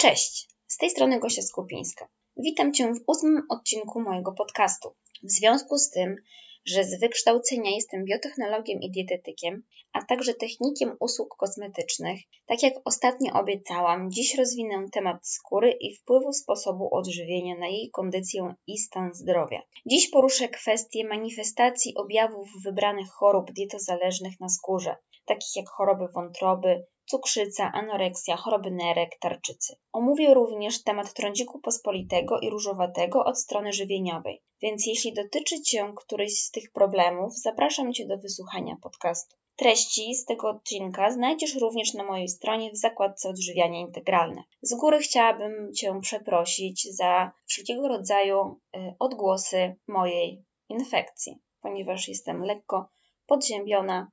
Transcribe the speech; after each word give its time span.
Cześć, 0.00 0.48
z 0.66 0.76
tej 0.76 0.90
strony 0.90 1.18
Gosia 1.18 1.42
Skupińska. 1.42 2.08
Witam 2.36 2.72
Cię 2.72 2.94
w 2.94 3.02
ósmym 3.06 3.42
odcinku 3.48 4.00
mojego 4.00 4.32
podcastu. 4.32 4.94
W 5.22 5.30
związku 5.30 5.78
z 5.78 5.90
tym, 5.90 6.16
że 6.64 6.84
z 6.84 7.00
wykształcenia 7.00 7.70
jestem 7.70 8.04
biotechnologiem 8.04 8.80
i 8.80 8.90
dietetykiem, 8.90 9.62
a 9.92 10.04
także 10.04 10.34
technikiem 10.34 10.96
usług 11.00 11.36
kosmetycznych, 11.36 12.20
tak 12.46 12.62
jak 12.62 12.74
ostatnio 12.84 13.32
obiecałam, 13.32 14.10
dziś 14.10 14.34
rozwinę 14.34 14.86
temat 14.92 15.28
skóry 15.28 15.70
i 15.80 15.94
wpływu 15.94 16.32
sposobu 16.32 16.94
odżywienia 16.94 17.56
na 17.56 17.66
jej 17.68 17.90
kondycję 17.90 18.54
i 18.66 18.78
stan 18.78 19.14
zdrowia. 19.14 19.62
Dziś 19.86 20.10
poruszę 20.10 20.48
kwestię 20.48 21.04
manifestacji 21.04 21.94
objawów 21.94 22.48
wybranych 22.64 23.10
chorób 23.10 23.52
dietozależnych 23.52 24.40
na 24.40 24.48
skórze, 24.48 24.96
takich 25.26 25.56
jak 25.56 25.68
choroby 25.68 26.08
wątroby, 26.14 26.84
cukrzyca, 27.08 27.70
anoreksja, 27.74 28.36
choroby 28.36 28.70
nerek, 28.70 29.18
tarczycy. 29.20 29.76
Omówię 29.92 30.34
również 30.34 30.82
temat 30.82 31.14
trądziku 31.14 31.58
pospolitego 31.58 32.40
i 32.40 32.50
różowatego 32.50 33.24
od 33.24 33.40
strony 33.40 33.72
żywieniowej, 33.72 34.42
więc 34.62 34.86
jeśli 34.86 35.12
dotyczy 35.12 35.62
Cię 35.62 35.92
któryś 35.96 36.42
z 36.42 36.50
tych 36.50 36.72
problemów, 36.72 37.32
zapraszam 37.36 37.92
Cię 37.92 38.06
do 38.06 38.18
wysłuchania 38.18 38.76
podcastu. 38.82 39.36
Treści 39.56 40.14
z 40.14 40.24
tego 40.24 40.48
odcinka 40.48 41.10
znajdziesz 41.10 41.54
również 41.54 41.94
na 41.94 42.04
mojej 42.04 42.28
stronie 42.28 42.70
w 42.70 42.76
zakładce 42.76 43.28
odżywiania 43.28 43.80
integralne. 43.80 44.42
Z 44.62 44.74
góry 44.74 44.98
chciałabym 44.98 45.72
Cię 45.74 46.00
przeprosić 46.00 46.96
za 46.96 47.32
wszelkiego 47.46 47.88
rodzaju 47.88 48.60
y, 48.76 48.94
odgłosy 48.98 49.76
mojej 49.88 50.44
infekcji, 50.68 51.38
ponieważ 51.60 52.08
jestem 52.08 52.44
lekko 52.44 52.88
podziębiona. 53.26 54.10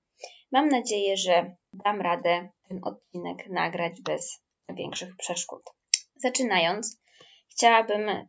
Mam 0.55 0.69
nadzieję, 0.69 1.17
że 1.17 1.55
dam 1.73 2.01
radę 2.01 2.49
ten 2.67 2.81
odcinek 2.83 3.49
nagrać 3.49 4.01
bez 4.01 4.41
większych 4.69 5.15
przeszkód. 5.17 5.61
Zaczynając, 6.15 7.01
chciałabym 7.51 8.09
y, 8.09 8.25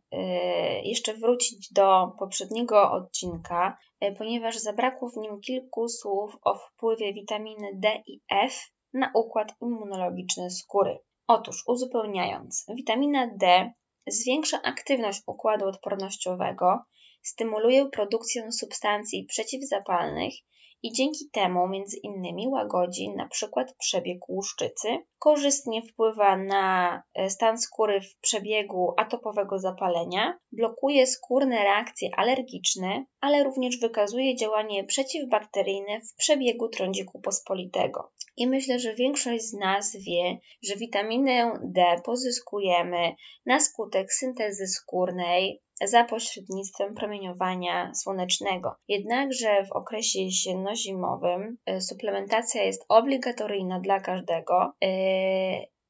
jeszcze 0.83 1.13
wrócić 1.13 1.73
do 1.73 2.11
poprzedniego 2.19 2.91
odcinka, 2.91 3.77
y, 4.03 4.15
ponieważ 4.17 4.57
zabrakło 4.57 5.09
w 5.09 5.17
nim 5.17 5.41
kilku 5.41 5.89
słów 5.89 6.37
o 6.41 6.55
wpływie 6.55 7.13
witaminy 7.13 7.71
D 7.73 8.03
i 8.07 8.21
F 8.29 8.71
na 8.93 9.11
układ 9.15 9.53
immunologiczny 9.61 10.49
skóry. 10.49 10.99
Otóż, 11.27 11.63
uzupełniając, 11.67 12.65
witamina 12.75 13.27
D 13.35 13.71
zwiększa 14.07 14.61
aktywność 14.63 15.21
układu 15.27 15.67
odpornościowego, 15.67 16.79
stymuluje 17.21 17.85
produkcję 17.85 18.51
substancji 18.51 19.25
przeciwzapalnych 19.25 20.33
i 20.83 20.91
dzięki 20.91 21.29
temu 21.31 21.67
między 21.67 21.97
innymi 21.97 22.47
łagodzi 22.47 23.09
na 23.09 23.27
przykład 23.27 23.75
przebieg 23.79 24.29
łuszczycy, 24.29 24.87
korzystnie 25.19 25.81
wpływa 25.81 26.37
na 26.37 27.03
e, 27.13 27.29
stan 27.29 27.57
skóry 27.57 28.01
w 28.01 28.19
przebiegu 28.19 28.93
atopowego 28.97 29.59
zapalenia, 29.59 30.39
blokuje 30.51 31.07
skórne 31.07 31.63
reakcje 31.63 32.09
alergiczne, 32.17 33.05
ale 33.21 33.43
również 33.43 33.79
wykazuje 33.79 34.35
działanie 34.35 34.83
przeciwbakteryjne 34.83 36.01
w 36.01 36.15
przebiegu 36.15 36.69
trądziku 36.69 37.21
pospolitego. 37.21 38.11
I 38.37 38.47
myślę, 38.47 38.79
że 38.79 38.95
większość 38.95 39.43
z 39.43 39.53
nas 39.53 39.95
wie, 39.95 40.37
że 40.63 40.75
witaminę 40.75 41.59
D 41.63 41.95
pozyskujemy 42.05 43.15
na 43.45 43.59
skutek 43.59 44.13
syntezy 44.13 44.67
skórnej 44.67 45.61
za 45.85 46.03
pośrednictwem 46.03 46.95
promieniowania 46.95 47.93
słonecznego. 47.93 48.75
Jednakże 48.87 49.65
w 49.65 49.71
okresie 49.71 50.19
jesienno-zimowym 50.19 51.57
y, 51.69 51.81
suplementacja 51.81 52.63
jest 52.63 52.85
obligatoryjna 52.89 53.79
dla 53.79 53.99
każdego, 53.99 54.73
y, 54.83 54.87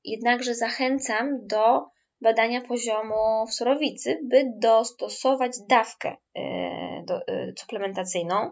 jednakże 0.03 0.55
zachęcam 0.55 1.47
do 1.47 1.85
badania 2.21 2.61
poziomu 2.61 3.45
w 3.47 3.53
surowicy, 3.53 4.19
by 4.23 4.43
dostosować 4.57 5.51
dawkę 5.69 6.15
y, 6.37 7.53
suplementacyjną. 7.59 8.51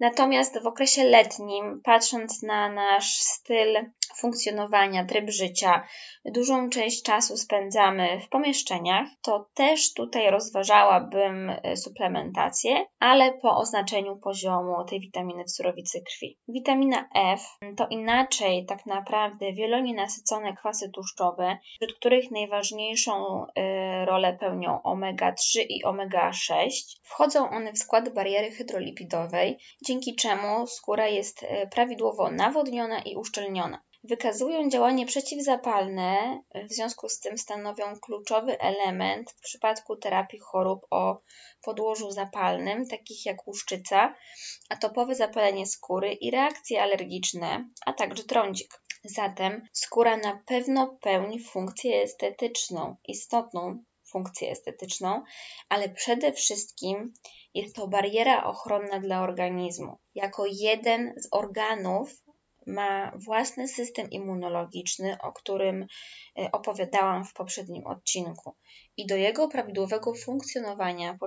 Natomiast 0.00 0.62
w 0.62 0.66
okresie 0.66 1.04
letnim, 1.04 1.80
patrząc 1.84 2.42
na 2.42 2.68
nasz 2.68 3.14
styl 3.14 3.76
funkcjonowania, 4.16 5.04
tryb 5.04 5.30
życia, 5.30 5.86
dużą 6.24 6.70
część 6.70 7.02
czasu 7.02 7.36
spędzamy 7.36 8.20
w 8.20 8.28
pomieszczeniach, 8.28 9.08
to 9.22 9.46
też 9.54 9.94
tutaj 9.94 10.30
rozważałabym 10.30 11.50
e, 11.50 11.76
suplementację, 11.76 12.86
ale 12.98 13.32
po 13.32 13.56
oznaczeniu 13.56 14.16
poziomu 14.16 14.84
tej 14.84 15.00
witaminy 15.00 15.44
w 15.44 15.50
surowicy 15.50 16.02
krwi. 16.02 16.38
Witamina 16.48 17.08
F 17.14 17.40
to 17.76 17.86
inaczej 17.86 18.66
tak 18.66 18.86
naprawdę 18.86 19.52
wielonienasycone 19.52 20.56
kwasy 20.56 20.90
tłuszczowe, 20.90 21.58
wśród 21.74 21.98
których 21.98 22.30
najważniejszą 22.30 23.44
e, 23.54 24.04
rolę 24.04 24.36
pełnią 24.40 24.80
omega-3 24.82 25.60
i 25.68 25.84
omega-6. 25.84 26.70
Wchodzą 27.02 27.50
one 27.50 27.72
w 27.72 27.78
skład 27.78 28.14
bariery 28.14 28.50
hydrolipidowej, 28.50 29.58
dzięki 29.86 30.16
czemu 30.16 30.66
skóra 30.66 31.08
jest 31.08 31.42
e, 31.42 31.66
prawidłowo 31.66 32.30
nawodniona 32.30 33.02
i 33.02 33.16
uszczelniona. 33.16 33.82
Wykazują 34.04 34.68
działanie 34.68 35.06
przeciwzapalne, 35.06 36.40
w 36.54 36.72
związku 36.72 37.08
z 37.08 37.20
tym 37.20 37.38
stanowią 37.38 37.84
kluczowy 38.00 38.60
element 38.60 39.30
w 39.30 39.40
przypadku 39.40 39.96
terapii 39.96 40.38
chorób 40.38 40.86
o 40.90 41.20
podłożu 41.62 42.10
zapalnym, 42.10 42.86
takich 42.86 43.26
jak 43.26 43.46
łuszczyca, 43.46 44.14
atopowe 44.68 45.14
zapalenie 45.14 45.66
skóry 45.66 46.12
i 46.12 46.30
reakcje 46.30 46.82
alergiczne, 46.82 47.68
a 47.86 47.92
także 47.92 48.24
trądzik. 48.24 48.80
Zatem 49.04 49.68
skóra 49.72 50.16
na 50.16 50.42
pewno 50.46 50.98
pełni 51.02 51.40
funkcję 51.40 52.02
estetyczną, 52.02 52.96
istotną 53.04 53.84
funkcję 54.12 54.50
estetyczną, 54.50 55.22
ale 55.68 55.88
przede 55.88 56.32
wszystkim 56.32 57.12
jest 57.56 57.76
to 57.76 57.88
bariera 57.88 58.44
ochronna 58.44 59.00
dla 59.00 59.22
organizmu. 59.22 59.98
Jako 60.14 60.46
jeden 60.46 61.14
z 61.16 61.28
organów 61.30 62.22
ma 62.66 63.12
własny 63.14 63.68
system 63.68 64.10
immunologiczny, 64.10 65.16
o 65.22 65.32
którym 65.32 65.86
e, 66.38 66.52
opowiadałam 66.52 67.24
w 67.24 67.32
poprzednim 67.32 67.86
odcinku. 67.86 68.54
I 68.96 69.06
do 69.06 69.16
jego 69.16 69.48
prawidłowego 69.48 70.14
funkcjonowania 70.14 71.18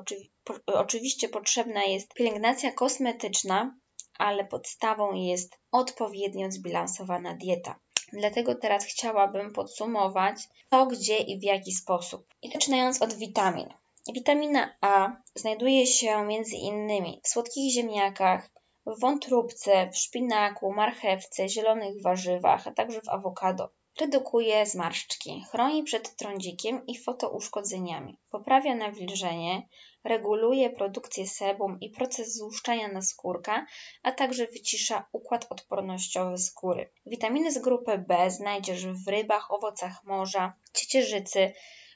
oczywiście 0.65 1.29
potrzebna 1.29 1.83
jest 1.83 2.13
pielęgnacja 2.13 2.71
kosmetyczna, 2.71 3.75
ale 4.17 4.45
podstawą 4.45 5.13
jest 5.13 5.57
odpowiednio 5.71 6.51
zbilansowana 6.51 7.33
dieta. 7.33 7.79
Dlatego 8.13 8.55
teraz 8.55 8.85
chciałabym 8.85 9.53
podsumować 9.53 10.37
to, 10.69 10.85
gdzie 10.85 11.17
i 11.17 11.39
w 11.39 11.43
jaki 11.43 11.71
sposób. 11.71 12.27
I 12.41 12.51
zaczynając 12.51 13.01
od 13.01 13.13
witamin. 13.13 13.67
Witamina 14.07 14.75
A 14.81 15.11
znajduje 15.35 15.87
się 15.87 16.25
między 16.25 16.55
innymi 16.55 17.21
w 17.23 17.27
słodkich 17.27 17.73
ziemniakach, 17.73 18.49
w 18.85 18.99
wątróbce, 18.99 19.89
w 19.91 19.97
szpinaku, 19.97 20.73
marchewce, 20.73 21.49
zielonych 21.49 22.01
warzywach, 22.01 22.67
a 22.67 22.71
także 22.71 23.01
w 23.01 23.09
awokado. 23.09 23.69
Redukuje 23.99 24.65
zmarszczki, 24.65 25.43
chroni 25.51 25.83
przed 25.83 26.15
trądzikiem 26.15 26.85
i 26.85 26.97
fotouszkodzeniami, 26.97 28.17
poprawia 28.29 28.75
nawilżenie, 28.75 29.67
reguluje 30.03 30.69
produkcję 30.69 31.27
sebum 31.27 31.79
i 31.79 31.89
proces 31.89 32.37
złuszczania 32.37 32.87
naskórka, 32.87 33.65
a 34.03 34.11
także 34.11 34.47
wycisza 34.47 35.05
układ 35.11 35.47
odpornościowy 35.49 36.37
skóry. 36.37 36.91
Witaminy 37.05 37.51
z 37.51 37.57
grupy 37.57 37.97
B 37.97 38.31
znajdziesz 38.31 38.85
w 38.87 39.07
rybach, 39.07 39.51
owocach 39.51 40.03
morza, 40.03 40.53
ciecierzycy, 40.73 41.53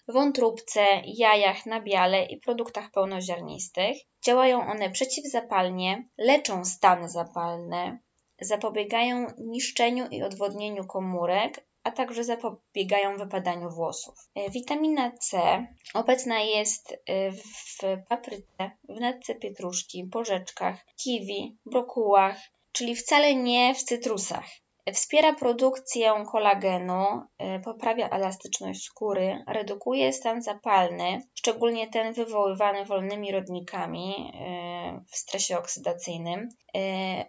wątróbce, 0.08 0.86
jajach, 1.06 1.66
nabiale 1.66 2.26
i 2.26 2.38
produktach 2.38 2.92
pełnoziarnistych. 2.92 3.98
Działają 4.26 4.68
one 4.68 4.90
przeciwzapalnie, 4.90 6.08
leczą 6.18 6.66
stany 6.66 7.10
zapalne, 7.10 8.00
zapobiegają 8.42 9.28
niszczeniu 9.38 10.08
i 10.08 10.24
odwodnieniu 10.24 10.86
komórek, 10.86 11.66
a 11.84 11.92
także 11.92 12.24
zapobiegają 12.24 13.18
wypadaniu 13.18 13.70
włosów. 13.70 14.16
E, 14.36 14.50
witamina 14.50 15.12
C 15.12 15.38
obecna 15.94 16.42
jest 16.42 16.92
e, 17.06 17.32
w 17.32 17.80
papryce, 18.10 18.72
w 18.90 19.00
natce 19.00 19.36
pietruszki, 19.36 20.04
porzeczkach, 20.04 20.86
kiwi, 21.04 21.58
brokułach, 21.66 22.38
czyli 22.72 22.96
wcale 22.96 23.36
nie 23.36 23.76
w 23.76 23.84
cytrusach. 23.84 24.46
Wspiera 24.92 25.34
produkcję 25.34 26.24
kolagenu, 26.32 27.22
y, 27.58 27.60
poprawia 27.60 28.10
elastyczność 28.10 28.84
skóry, 28.84 29.44
redukuje 29.48 30.14
stan 30.14 30.42
zapalny, 30.42 31.22
szczególnie 31.34 31.88
ten 31.88 32.14
wywoływany 32.14 32.86
wolnymi 32.86 33.32
rodnikami 33.32 34.12
y, 34.12 35.06
w 35.12 35.16
stresie 35.18 35.58
oksydacyjnym. 35.58 36.50
Y, 36.78 36.80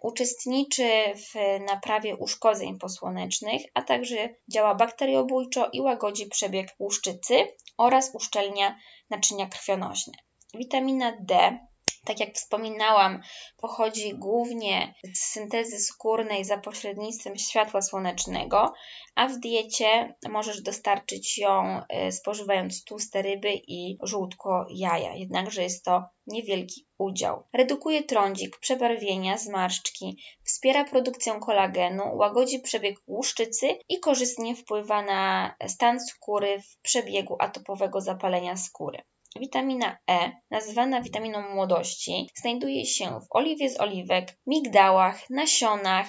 uczestniczy 0.01 0.89
w 1.15 1.59
naprawie 1.67 2.15
uszkodzeń 2.15 2.79
posłonecznych, 2.79 3.61
a 3.73 3.81
także 3.81 4.29
działa 4.47 4.75
bakteriobójczo 4.75 5.69
i 5.73 5.81
łagodzi 5.81 6.27
przebieg 6.27 6.67
łuszczycy 6.79 7.47
oraz 7.77 8.15
uszczelnia 8.15 8.75
naczynia 9.09 9.47
krwionośne. 9.47 10.13
Witamina 10.53 11.17
D 11.19 11.59
tak 12.05 12.19
jak 12.19 12.33
wspominałam, 12.35 13.21
pochodzi 13.57 14.13
głównie 14.13 14.93
z 15.13 15.19
syntezy 15.19 15.79
skórnej 15.79 16.45
za 16.45 16.57
pośrednictwem 16.57 17.37
światła 17.37 17.81
słonecznego, 17.81 18.73
a 19.15 19.27
w 19.27 19.39
diecie 19.39 20.15
możesz 20.29 20.61
dostarczyć 20.61 21.37
ją 21.37 21.81
e, 21.89 22.11
spożywając 22.11 22.83
tłuste 22.83 23.21
ryby 23.21 23.51
i 23.67 23.97
żółtko 24.03 24.65
jaja. 24.69 25.15
Jednakże 25.15 25.63
jest 25.63 25.85
to 25.85 26.03
niewielki 26.27 26.87
udział. 26.97 27.43
Redukuje 27.53 28.03
trądzik, 28.03 28.57
przebarwienia, 28.57 29.37
zmarszczki, 29.37 30.23
wspiera 30.43 30.85
produkcję 30.85 31.39
kolagenu, 31.39 32.03
łagodzi 32.15 32.59
przebieg 32.59 32.95
łuszczycy 33.07 33.67
i 33.89 33.99
korzystnie 33.99 34.55
wpływa 34.55 35.01
na 35.01 35.55
stan 35.67 35.99
skóry 35.99 36.61
w 36.61 36.81
przebiegu 36.81 37.35
atopowego 37.39 38.01
zapalenia 38.01 38.57
skóry. 38.57 39.03
Witamina 39.39 39.97
E, 40.09 40.31
nazywana 40.51 41.01
witaminą 41.01 41.53
młodości, 41.53 42.29
znajduje 42.35 42.85
się 42.85 43.19
w 43.19 43.27
oliwie 43.29 43.69
z 43.69 43.79
oliwek, 43.79 44.37
migdałach, 44.47 45.29
nasionach, 45.29 46.07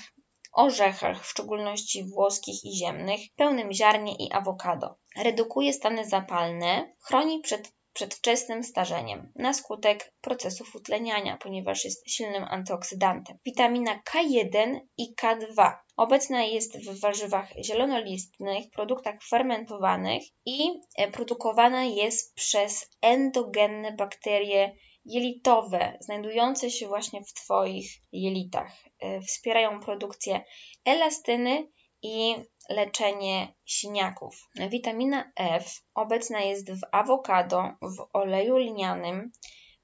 orzechach, 0.53 1.25
w 1.25 1.31
szczególności 1.31 2.05
włoskich 2.05 2.65
i 2.65 2.77
ziemnych, 2.77 3.21
pełnym 3.37 3.73
ziarnie 3.73 4.17
i 4.19 4.33
awokado. 4.33 4.97
Redukuje 5.17 5.73
stany 5.73 6.05
zapalne, 6.05 6.95
chroni 7.03 7.41
przed 7.41 7.73
przedwczesnym 7.93 8.65
starzeniem 8.65 9.33
na 9.35 9.53
skutek 9.53 10.13
procesów 10.21 10.75
utleniania, 10.75 11.37
ponieważ 11.37 11.85
jest 11.85 12.11
silnym 12.11 12.45
antyoksydantem. 12.45 13.39
Witamina 13.45 14.01
K1 14.11 14.81
i 14.99 15.15
K2 15.23 15.73
obecna 15.97 16.45
jest 16.45 16.79
w 16.79 17.01
warzywach 17.01 17.53
zielonolistnych, 17.65 18.71
produktach 18.71 19.23
fermentowanych 19.23 20.23
i 20.45 20.81
e, 20.97 21.11
produkowana 21.11 21.85
jest 21.85 22.35
przez 22.35 22.91
endogenne 23.03 23.93
bakterie 23.93 24.77
jelitowe, 25.05 25.99
znajdujące 26.01 26.71
się 26.71 26.89
właśnie 26.89 27.25
w 27.25 27.33
Twoich 27.33 27.91
jelitach. 28.13 28.73
E, 29.01 29.21
wspierają 29.21 29.81
produkcję 29.81 30.45
elastyny 30.85 31.69
i 32.03 32.35
leczenie 32.69 33.55
siniaków. 33.67 34.49
Witamina 34.71 35.33
F 35.37 35.83
obecna 35.95 36.41
jest 36.41 36.73
w 36.73 36.81
awokado, 36.93 37.63
w 37.83 38.07
oleju 38.13 38.57
lnianym, 38.57 39.33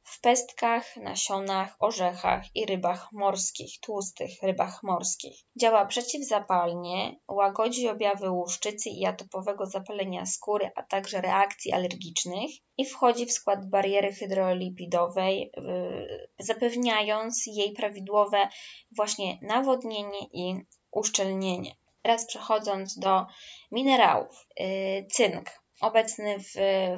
w 0.04 0.20
pestkach, 0.20 0.96
nasionach, 0.96 1.76
orzechach 1.78 2.44
i 2.54 2.66
rybach 2.66 3.12
morskich, 3.12 3.81
tłustych 3.81 4.43
rybach 4.43 4.82
morskich. 4.82 5.37
Działa 5.56 5.87
przeciwzapalnie, 5.87 7.16
łagodzi 7.28 7.88
objawy 7.88 8.31
łuszczycy 8.31 8.90
i 8.90 9.06
atopowego 9.06 9.66
zapalenia 9.66 10.26
skóry, 10.26 10.70
a 10.76 10.82
także 10.82 11.20
reakcji 11.20 11.72
alergicznych 11.72 12.50
i 12.78 12.84
wchodzi 12.84 13.26
w 13.26 13.32
skład 13.32 13.70
bariery 13.70 14.12
hydrolipidowej, 14.12 15.50
yy, 15.56 16.28
zapewniając 16.38 17.46
jej 17.46 17.72
prawidłowe 17.72 18.49
właśnie 18.96 19.38
nawodnienie 19.43 20.26
i 20.32 20.54
uszczelnienie. 20.90 21.76
Teraz 22.02 22.26
przechodząc 22.26 22.99
do 22.99 23.26
minerałów. 23.72 24.46
Y, 24.60 25.06
cynk 25.10 25.62
obecny 25.82 26.38
w 26.38 26.54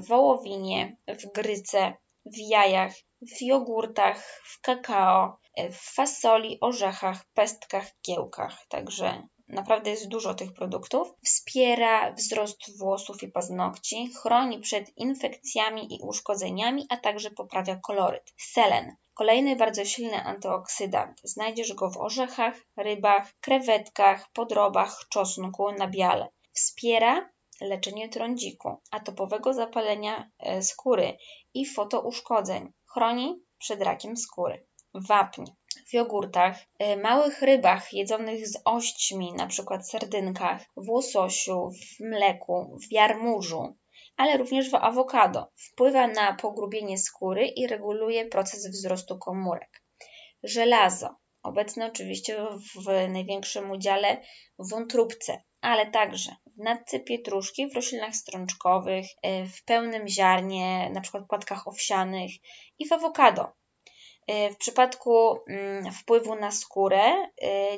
wołowinie, 0.07 0.97
w 1.09 1.33
gryce, 1.33 1.95
w 2.27 2.39
jajach, 2.39 2.93
w 3.23 3.43
jogurtach, 3.43 4.43
w 4.45 4.61
kakao, 4.61 5.39
w 5.73 5.95
fasoli, 5.95 6.59
orzechach, 6.61 7.25
pestkach, 7.35 7.91
kiełkach. 8.03 8.67
Także 8.69 9.29
naprawdę 9.49 9.91
jest 9.91 10.09
dużo 10.09 10.35
tych 10.35 10.53
produktów. 10.53 11.09
Wspiera 11.25 12.13
wzrost 12.13 12.79
włosów 12.79 13.23
i 13.23 13.29
paznokci, 13.29 14.13
chroni 14.23 14.61
przed 14.61 14.97
infekcjami 14.97 15.95
i 15.95 15.99
uszkodzeniami, 16.03 16.87
a 16.89 16.97
także 16.97 17.31
poprawia 17.31 17.77
koloryt. 17.77 18.33
Selen 18.37 18.97
Kolejny 19.15 19.57
bardzo 19.57 19.85
silny 19.85 20.25
antyoksydant. 20.25 21.21
Znajdziesz 21.25 21.73
go 21.75 21.91
w 21.91 21.97
orzechach, 21.97 22.55
rybach, 22.77 23.35
krewetkach, 23.41 24.33
podrobach, 24.33 25.09
czosnku, 25.09 25.73
nabiale. 25.73 26.29
Wspiera 26.53 27.31
leczenie 27.61 28.09
trądziku, 28.09 28.77
atopowego 28.91 29.53
zapalenia 29.53 30.31
e, 30.39 30.63
skóry 30.63 31.17
i 31.55 31.67
fotouszkodzeń. 31.67 32.73
Chroni 32.87 33.43
przed 33.59 33.83
rakiem 33.83 34.17
skóry. 34.17 34.67
Wapń. 34.95 35.45
W 35.89 35.93
jogurtach, 35.93 36.57
e, 36.79 36.97
małych 36.97 37.43
rybach 37.43 37.93
jedzonych 37.93 38.49
z 38.49 38.59
ośćmi, 38.65 39.31
np. 39.31 39.83
sardynkach, 39.83 40.63
w 40.77 40.89
łososiu, 40.89 41.71
w 41.71 42.01
mleku, 42.01 42.79
w 42.89 42.93
jarmużu, 42.93 43.77
ale 44.17 44.37
również 44.37 44.71
w 44.71 44.75
awokado. 44.75 45.53
Wpływa 45.57 46.07
na 46.07 46.35
pogrubienie 46.35 46.99
skóry 46.99 47.47
i 47.47 47.67
reguluje 47.67 48.27
proces 48.27 48.71
wzrostu 48.71 49.19
komórek. 49.19 49.83
Żelazo, 50.43 51.17
obecne 51.43 51.87
oczywiście 51.87 52.47
w 52.77 53.09
największym 53.09 53.71
udziale 53.71 54.23
w 54.59 54.71
wątróbce, 54.71 55.43
ale 55.65 55.87
także 55.87 56.37
w 56.57 56.59
natce 56.59 57.01
pietruszki, 57.01 57.67
w 57.67 57.75
roślinach 57.75 58.17
strączkowych, 58.17 59.07
e, 59.23 59.47
w 59.47 59.65
pełnym 59.65 60.09
ziarnie, 60.09 60.87
np. 60.87 61.25
płatkach 61.29 61.69
owsianych 61.69 62.31
i 62.79 62.89
w 62.89 62.93
awokado. 62.93 63.53
E, 64.27 64.51
w 64.51 64.57
przypadku 64.57 65.39
mm, 65.49 65.93
wpływu 65.93 66.35
na 66.35 66.51
skórę 66.51 67.03
e, 67.03 67.29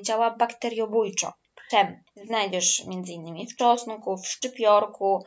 działa 0.03 0.31
bakteriobójczo. 0.31 1.33
Czem 1.71 2.03
znajdziesz 2.25 2.83
m.in. 2.87 3.47
w 3.47 3.57
czosnku, 3.57 4.17
w 4.17 4.27
szczypiorku, 4.27 5.25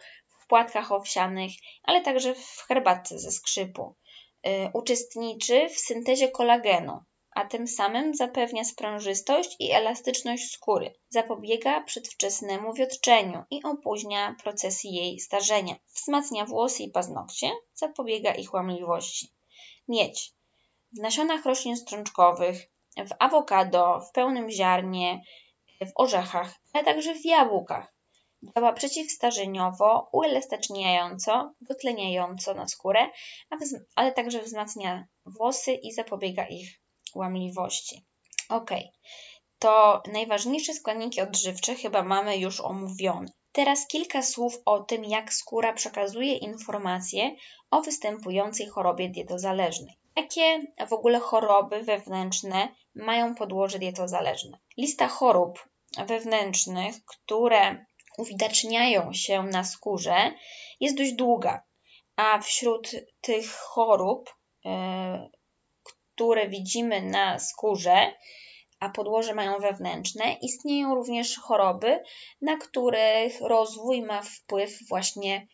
płatkach 0.50 0.92
owsianych, 0.92 1.52
ale 1.84 2.02
także 2.02 2.36
w 2.36 2.66
herbatce 2.68 3.20
ze 3.20 3.32
skrzypu. 3.32 3.96
Y, 4.48 4.70
uczestniczy 4.74 5.70
w 5.70 5.80
syntezie 5.80 6.30
kolagenu, 6.30 7.00
a 7.32 7.46
tym 7.46 7.68
samym 7.68 8.16
zapewnia 8.16 8.64
sprężystość 8.64 9.56
i 9.60 9.72
elastyczność 9.72 10.52
skóry, 10.52 10.94
zapobiega 11.10 11.82
przedwczesnemu 11.82 12.74
wiotczeniu 12.74 13.44
i 13.52 13.64
opóźnia 13.64 14.36
procesy 14.44 14.88
jej 14.88 15.20
starzenia, 15.20 15.76
wzmacnia 15.96 16.46
włosy 16.46 16.84
i 16.84 16.92
paznokcie, 16.92 17.52
zapobiega 17.74 18.34
ich 18.34 18.54
łamliwości. 18.54 19.34
Miedź. 19.88 20.34
W 20.98 21.02
nasionach 21.02 21.46
roślin 21.46 21.78
strączkowych, 21.78 22.72
w 22.98 23.12
awokado, 23.20 24.02
w 24.10 24.12
pełnym 24.12 24.52
ziarnie, 24.52 25.22
w 25.82 25.92
orzechach, 25.96 26.54
ale 26.74 26.84
także 26.84 27.16
w 27.16 27.26
jabłkach 27.26 28.00
Działa 28.44 28.74
przeciwstarzeniowo, 28.74 30.10
uelastyczniająco, 30.12 31.54
dotleniająco 31.62 32.54
na 32.54 32.68
skórę, 32.68 33.10
ale 33.96 34.12
także 34.12 34.42
wzmacnia 34.42 35.08
włosy 35.26 35.74
i 35.74 35.92
zapobiega 35.92 36.48
ich 36.48 36.82
łamliwości. 37.16 38.06
Ok, 38.50 38.70
to 39.60 40.04
najważniejsze 40.14 40.74
składniki 40.74 41.22
odżywcze 41.22 41.76
chyba 41.76 42.04
mamy 42.04 42.38
już 42.38 42.62
omówione. 42.62 43.28
Teraz 43.52 43.88
kilka 43.88 44.22
słów 44.22 44.62
o 44.66 44.80
tym, 44.80 45.06
jak 45.06 45.34
skóra 45.34 45.74
przekazuje 45.74 46.38
informacje 46.38 47.36
o 47.72 47.82
występującej 47.82 48.68
chorobie 48.68 49.10
dietozależnej. 49.10 49.98
Jakie 50.16 50.64
w 50.88 50.94
ogóle 50.94 51.20
choroby 51.20 51.84
wewnętrzne 51.84 52.68
mają 52.96 53.36
podłoże 53.36 53.80
dietozależne? 53.80 54.58
Lista 54.78 55.08
chorób 55.08 55.70
wewnętrznych, 55.98 57.06
które 57.06 57.86
uwidaczniają 58.18 59.14
się 59.14 59.44
na 59.44 59.64
skórze, 59.64 60.32
jest 60.80 60.98
dość 60.98 61.14
długa. 61.14 61.64
A 62.16 62.40
wśród 62.40 62.92
tych 63.22 63.52
chorób, 63.52 64.36
e, 64.66 65.30
które 66.20 66.50
widzimy 66.50 67.02
na 67.02 67.40
skórze, 67.40 68.14
a 68.80 68.90
podłoże 68.90 69.34
mają 69.34 69.60
wewnętrzne, 69.60 70.34
istnieją 70.34 70.96
również 70.96 71.38
choroby, 71.38 72.04
na 72.42 72.58
których 72.58 73.42
rozwój 73.42 74.02
ma 74.02 74.22
wpływ 74.22 74.88
właśnie 74.90 75.48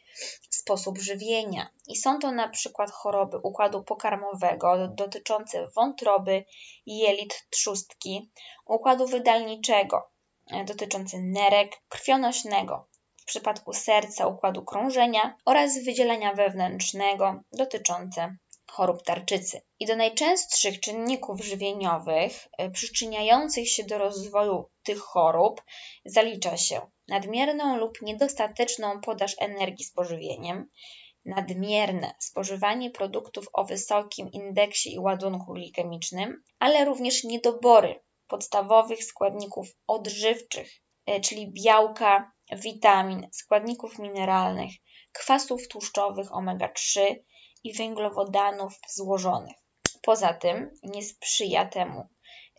sposób 0.50 0.98
żywienia. 0.98 1.70
I 1.88 1.96
są 1.96 2.20
to 2.20 2.32
na 2.32 2.50
przykład 2.50 2.92
choroby 2.92 3.38
układu 3.38 3.84
pokarmowego 3.84 4.88
dotyczące 4.88 5.68
wątroby, 5.76 6.46
jelit, 6.86 7.48
trzustki, 7.50 8.32
układu 8.66 9.08
wydalniczego, 9.08 10.16
E, 10.52 10.64
dotyczący 10.64 11.22
nerek, 11.22 11.82
krwionośnego 11.90 12.88
w 13.18 13.26
przypadku 13.26 13.74
serca, 13.74 14.28
układu 14.28 14.66
krążenia 14.66 15.38
oraz 15.46 15.84
wydzielenia 15.84 16.34
wewnętrznego 16.34 17.42
dotyczące 17.52 18.38
chorób 18.76 19.04
tarczycy. 19.04 19.62
I 19.80 19.86
do 19.86 19.96
najczęstszych 19.96 20.80
czynników 20.80 21.42
żywieniowych 21.42 22.48
e, 22.58 22.70
przyczyniających 22.72 23.70
się 23.70 23.84
do 23.84 23.98
rozwoju 23.98 24.70
tych 24.84 25.00
chorób 25.00 25.62
zalicza 26.06 26.58
się 26.58 26.82
nadmierną 27.08 27.78
lub 27.78 28.02
niedostateczną 28.02 29.02
podaż 29.02 29.36
energii 29.40 29.86
z 29.86 29.92
pożywieniem, 29.92 30.70
nadmierne 31.26 32.16
spożywanie 32.20 32.92
produktów 32.92 33.46
o 33.54 33.66
wysokim 33.66 34.32
indeksie 34.32 34.94
i 34.94 35.00
ładunku 35.00 35.54
glikemicznym, 35.54 36.44
ale 36.60 36.86
również 36.86 37.24
niedobory 37.24 38.00
podstawowych 38.28 39.04
składników 39.04 39.68
odżywczych, 39.88 40.70
e, 41.06 41.20
czyli 41.20 41.54
białka, 41.64 42.32
witamin, 42.52 43.28
składników 43.32 44.00
mineralnych, 44.00 44.72
kwasów 45.12 45.68
tłuszczowych 45.68 46.32
omega-3 46.32 47.16
i 47.66 47.74
węglowodanów 47.74 48.80
złożonych. 48.88 49.56
Poza 50.02 50.34
tym 50.34 50.72
nie 50.84 51.04
sprzyja 51.04 51.66
temu 51.66 52.08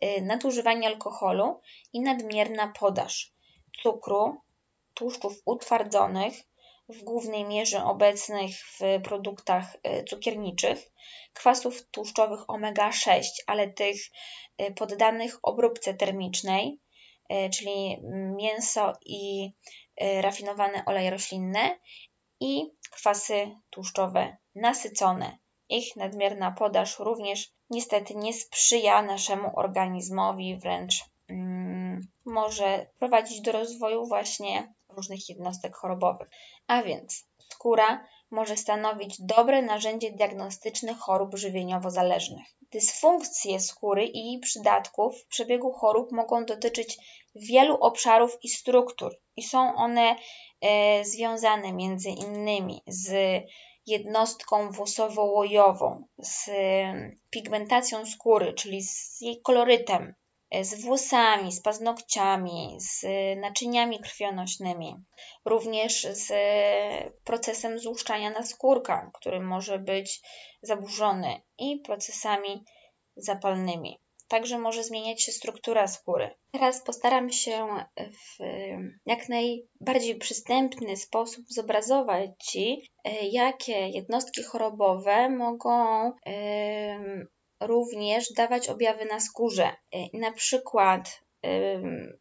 y, 0.05 0.23
nadużywanie 0.23 0.87
alkoholu 0.89 1.61
i 1.93 2.01
nadmierna 2.01 2.73
podaż 2.79 3.33
cukru, 3.83 4.37
tłuszczów 4.95 5.43
utwardzonych, 5.45 6.35
w 6.89 7.03
głównej 7.03 7.45
mierze 7.45 7.85
obecnych 7.85 8.51
w 8.57 9.03
produktach 9.05 9.75
y, 9.75 10.05
cukierniczych, 10.05 10.79
kwasów 11.33 11.87
tłuszczowych 11.91 12.41
omega-6, 12.51 13.23
ale 13.47 13.73
tych 13.73 13.97
y, 14.61 14.75
poddanych 14.75 15.39
obróbce 15.43 15.95
termicznej, 15.95 16.81
czyli 17.57 17.99
mięso 18.37 18.93
i 19.07 19.53
rafinowane 20.21 20.85
oleje 20.87 21.11
roślinne 21.11 21.79
i 22.41 22.71
kwasy 22.91 23.51
tłuszczowe 23.71 24.37
nasycone. 24.57 25.39
Ich 25.69 25.97
nadmierna 25.97 26.51
podaż 26.53 26.99
również 26.99 27.53
niestety 27.71 28.15
nie 28.15 28.33
sprzyja 28.33 29.03
naszemu 29.03 29.59
organizmowi, 29.59 30.57
wręcz 30.57 31.05
mm, 31.29 32.07
może 32.25 32.87
prowadzić 32.99 33.41
do 33.41 33.53
rozwoju 33.53 34.07
właśnie 34.07 34.75
różnych 34.89 35.29
jednostek 35.29 35.77
chorobowych. 35.77 36.29
A 36.67 36.83
więc 36.83 37.27
skóra 37.53 38.07
może 38.31 38.57
stanowić 38.57 39.17
dobre 39.21 39.63
narzędzie 39.63 40.13
diagnostyczne 40.13 40.95
chorób 40.95 41.35
żywieniowo-zależnych. 41.35 42.47
Dysfunkcje 42.73 43.61
skóry 43.61 44.05
i 44.07 44.27
jej 44.27 44.41
przydatków 44.41 45.23
w 45.23 45.27
przebiegu 45.27 45.73
chorób 45.73 46.13
mogą 46.13 46.45
dotyczyć 46.45 46.99
wielu 47.35 47.75
obszarów 47.75 48.39
i 48.43 48.49
struktur 48.49 49.17
i 49.37 49.43
są 49.43 49.75
one 49.75 50.17
e, 50.61 51.05
związane 51.05 51.73
między 51.73 52.11
innymi 52.11 52.83
z 52.87 53.13
jednostką 53.87 54.71
włosowo-łojową, 54.71 56.05
z 56.19 56.51
pigmentacją 57.31 58.07
skóry, 58.07 58.53
czyli 58.53 58.83
z 58.83 59.21
jej 59.21 59.41
kolorytem, 59.43 60.15
z 60.63 60.85
włosami, 60.85 61.53
z 61.53 61.61
paznokciami, 61.61 62.77
z 62.81 63.05
naczyniami 63.41 64.01
krwionośnymi, 64.01 64.97
również 65.45 66.07
z 66.11 66.33
procesem 67.25 67.79
złuszczania 67.79 68.31
naskórka, 68.31 69.11
który 69.15 69.41
może 69.41 69.79
być 69.79 70.21
zaburzony 70.63 71.41
i 71.59 71.81
procesami 71.81 72.65
zapalnymi. 73.17 74.01
Także 74.29 74.59
może 74.59 74.85
zmieniać 74.85 75.23
się 75.23 75.33
struktura 75.33 75.87
skóry. 75.87 76.31
Teraz 76.53 76.83
postaram 76.83 77.31
się 77.31 77.67
w 77.97 78.45
jak 79.07 79.29
najbardziej 79.29 80.19
przystępny 80.19 80.97
sposób 80.97 81.45
zobrazować 81.49 82.31
Ci, 82.45 82.91
jakie 83.23 83.89
jednostki 83.89 84.43
chorobowe 84.43 85.29
mogą 85.29 86.13
również 87.61 88.33
dawać 88.33 88.69
objawy 88.69 89.05
na 89.05 89.21
skórze. 89.21 89.71
Na 90.13 90.33
przykład 90.33 91.21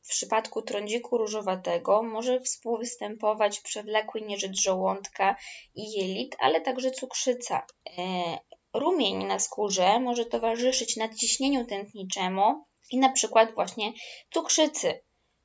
w 0.03 0.07
przypadku 0.09 0.61
trądziku 0.61 1.17
różowatego 1.17 2.03
może 2.03 2.39
współwystępować 2.39 3.59
przewlekły 3.59 4.21
nieżyt 4.21 4.59
żołądka 4.59 5.35
i 5.75 5.91
jelit, 5.91 6.35
ale 6.39 6.61
także 6.61 6.91
cukrzyca. 6.91 7.65
Rumień 8.75 9.25
na 9.25 9.39
skórze 9.39 9.99
może 9.99 10.25
towarzyszyć 10.25 10.97
nadciśnieniu 10.97 11.65
tętniczemu 11.65 12.65
i 12.91 12.97
na 12.97 13.11
przykład 13.11 13.53
właśnie 13.53 13.93
cukrzycy. 14.33 15.03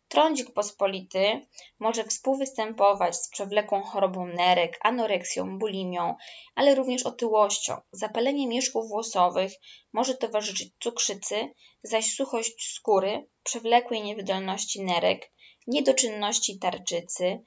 Trądzik 0.09 0.53
pospolity 0.53 1.47
może 1.79 2.05
współwystępować 2.05 3.17
z 3.17 3.29
przewlekłą 3.29 3.83
chorobą 3.83 4.27
nerek, 4.27 4.79
anoreksją, 4.81 5.59
bulimią, 5.59 6.15
ale 6.55 6.75
również 6.75 7.03
otyłością. 7.03 7.81
Zapalenie 7.93 8.47
mieszków 8.47 8.89
włosowych 8.89 9.53
może 9.93 10.15
towarzyszyć 10.15 10.73
cukrzycy, 10.81 11.55
zaś 11.83 12.15
suchość 12.15 12.75
skóry, 12.75 13.29
przewlekłej 13.43 14.03
niewydolności 14.03 14.85
nerek, 14.85 15.33
niedoczynności 15.67 16.59
tarczycy, 16.59 17.43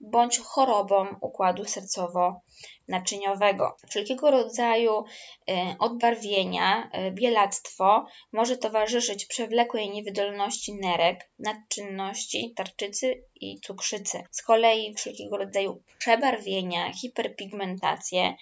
bądź 0.00 0.38
chorobą 0.38 1.06
układu 1.20 1.64
sercowo-naczyniowego. 1.64 3.76
Wszelkiego 3.88 4.30
rodzaju 4.30 5.04
e, 5.48 5.76
odbarwienia, 5.78 6.90
e, 6.92 7.10
bielactwo 7.10 8.06
może 8.32 8.56
towarzyszyć 8.56 9.26
przewlekłej 9.26 9.90
niewydolności 9.90 10.74
nerek, 10.74 11.30
nadczynności 11.38 12.52
tarczycy 12.56 13.24
i 13.34 13.60
cukrzycy. 13.60 14.22
Z 14.30 14.42
kolei 14.42 14.94
wszelkiego 14.94 15.36
rodzaju 15.36 15.82
przebarwienia, 15.98 16.92
hiperpigmentacje 16.92 18.34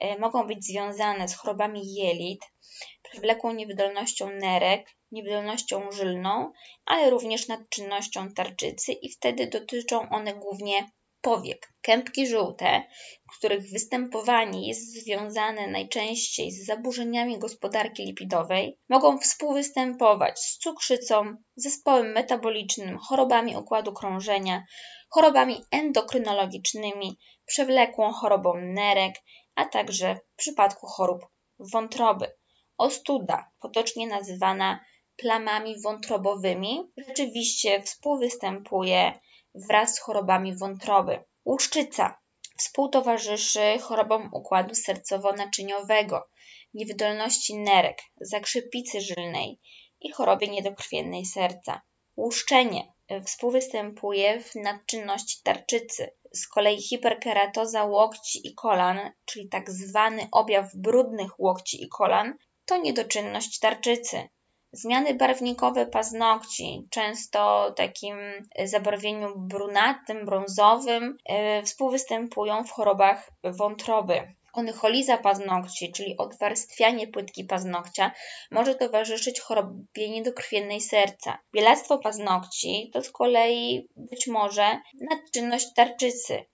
e, 0.00 0.18
mogą 0.18 0.46
być 0.46 0.64
związane 0.64 1.28
z 1.28 1.34
chorobami 1.34 1.94
jelit, 1.94 2.40
przewlekłą 3.02 3.52
niewydolnością 3.52 4.30
nerek, 4.30 4.94
niewydolnością 5.12 5.92
żylną, 5.92 6.52
ale 6.84 7.10
również 7.10 7.48
nadczynnością 7.48 8.32
tarczycy 8.32 8.92
i 8.92 9.10
wtedy 9.10 9.46
dotyczą 9.46 10.08
one 10.08 10.34
głównie 10.34 10.90
powiek. 11.28 11.72
Kępki 11.80 12.26
żółte, 12.26 12.82
których 13.36 13.70
występowanie 13.70 14.68
jest 14.68 14.92
związane 14.92 15.66
najczęściej 15.66 16.50
z 16.50 16.66
zaburzeniami 16.66 17.38
gospodarki 17.38 18.04
lipidowej, 18.04 18.78
mogą 18.88 19.18
współwystępować 19.18 20.40
z 20.40 20.58
cukrzycą, 20.58 21.36
zespołem 21.56 22.12
metabolicznym, 22.12 22.98
chorobami 22.98 23.56
układu 23.56 23.92
krążenia, 23.92 24.64
chorobami 25.10 25.64
endokrynologicznymi, 25.70 27.18
przewlekłą 27.46 28.12
chorobą 28.12 28.54
nerek, 28.56 29.14
a 29.54 29.64
także 29.64 30.14
w 30.14 30.36
przypadku 30.36 30.86
chorób 30.86 31.20
wątroby. 31.58 32.26
Ostuda, 32.78 33.50
potocznie 33.60 34.06
nazywana 34.06 34.80
plamami 35.16 35.82
wątrobowymi, 35.82 36.92
rzeczywiście 36.96 37.82
współwystępuje 37.82 39.20
wraz 39.54 39.94
z 39.94 40.00
chorobami 40.00 40.56
wątroby. 40.56 41.24
Łuszczyca 41.44 42.18
współtowarzyszy 42.58 43.78
chorobom 43.78 44.30
układu 44.32 44.74
sercowo-naczyniowego, 44.74 46.20
niewydolności 46.74 47.58
nerek, 47.58 47.98
zakrzepicy 48.20 49.00
żylnej 49.00 49.60
i 50.00 50.12
chorobie 50.12 50.48
niedokrwiennej 50.48 51.26
serca. 51.26 51.82
Łuszczenie 52.16 52.92
współwystępuje 53.24 54.40
w 54.40 54.54
nadczynności 54.54 55.42
tarczycy. 55.42 56.10
Z 56.32 56.48
kolei 56.48 56.82
hiperkeratoza 56.82 57.84
łokci 57.84 58.48
i 58.48 58.54
kolan, 58.54 59.12
czyli 59.24 59.48
tak 59.48 59.70
zwany 59.70 60.28
objaw 60.32 60.74
brudnych 60.74 61.40
łokci 61.40 61.84
i 61.84 61.88
kolan, 61.88 62.34
to 62.64 62.76
niedoczynność 62.76 63.58
tarczycy. 63.58 64.28
Zmiany 64.72 65.14
barwnikowe 65.14 65.86
paznokci, 65.86 66.86
często 66.90 67.70
takim 67.76 68.16
zabarwieniu 68.64 69.38
brunatnym, 69.38 70.26
brązowym, 70.26 71.16
e, 71.24 71.62
współwystępują 71.62 72.64
w 72.64 72.70
chorobach 72.70 73.30
wątroby. 73.44 74.34
Onycholiza 74.52 75.18
paznokci, 75.18 75.92
czyli 75.92 76.16
odwarstwianie 76.16 77.08
płytki 77.08 77.44
paznokcia, 77.44 78.12
może 78.50 78.74
towarzyszyć 78.74 79.40
chorobie 79.40 80.10
niedokrwiennej 80.10 80.80
serca. 80.80 81.38
Bielactwo 81.52 81.98
paznokci 81.98 82.90
to 82.92 83.02
z 83.02 83.10
kolei 83.10 83.88
być 83.96 84.26
może 84.26 84.80
nadczynność 85.00 85.74
tarczycy. 85.74 86.34
Y, 86.34 86.46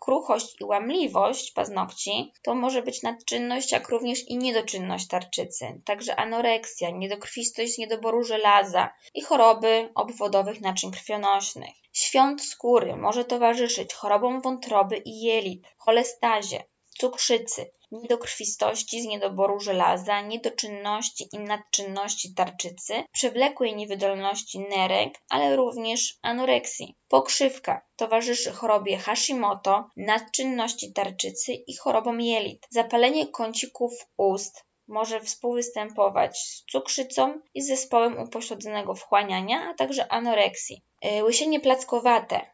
kruchość 0.00 0.60
i 0.60 0.64
łamliwość 0.64 1.52
paznokci 1.52 2.32
to 2.42 2.54
może 2.54 2.82
być 2.82 3.02
nadczynność, 3.02 3.72
jak 3.72 3.88
również 3.88 4.28
i 4.28 4.36
niedoczynność 4.36 5.08
tarczycy. 5.08 5.80
Także 5.84 6.16
anoreksja, 6.16 6.90
niedokrwistość 6.90 7.74
z 7.74 7.78
niedoboru 7.78 8.22
żelaza 8.22 8.90
i 9.14 9.22
choroby 9.22 9.88
obwodowych 9.94 10.60
naczyń 10.60 10.90
krwionośnych. 10.90 11.74
Świąt 11.92 12.42
skóry 12.42 12.96
może 12.96 13.24
towarzyszyć 13.24 13.94
chorobom 13.94 14.40
wątroby 14.40 14.96
i 14.96 15.20
jelit, 15.20 15.62
cholestazie, 15.76 16.64
cukrzycy, 16.98 17.70
niedokrwistości 17.92 19.02
z 19.02 19.06
niedoboru 19.06 19.60
żelaza, 19.60 20.20
niedoczynności 20.20 21.28
i 21.32 21.38
nadczynności 21.38 22.34
tarczycy, 22.34 23.04
przewlekłej 23.12 23.76
niewydolności 23.76 24.60
nerek, 24.60 25.14
ale 25.28 25.56
również 25.56 26.18
anoreksji. 26.22 26.96
Pokrzywka 27.08 27.82
towarzyszy 27.96 28.52
chorobie 28.52 28.98
Hashimoto, 28.98 29.88
nadczynności 29.96 30.92
tarczycy 30.92 31.52
i 31.52 31.76
chorobom 31.76 32.20
jelit. 32.20 32.66
Zapalenie 32.70 33.26
kącików 33.26 33.92
ust 34.16 34.64
może 34.88 35.20
współwystępować 35.20 36.38
z 36.38 36.64
cukrzycą 36.64 37.40
i 37.54 37.62
z 37.62 37.68
zespołem 37.68 38.18
upośledzonego 38.18 38.94
wchłaniania, 38.94 39.68
a 39.70 39.74
także 39.74 40.12
anoreksji. 40.12 40.82
Y, 41.04 41.24
łysienie 41.24 41.60
plackowate 41.60 42.51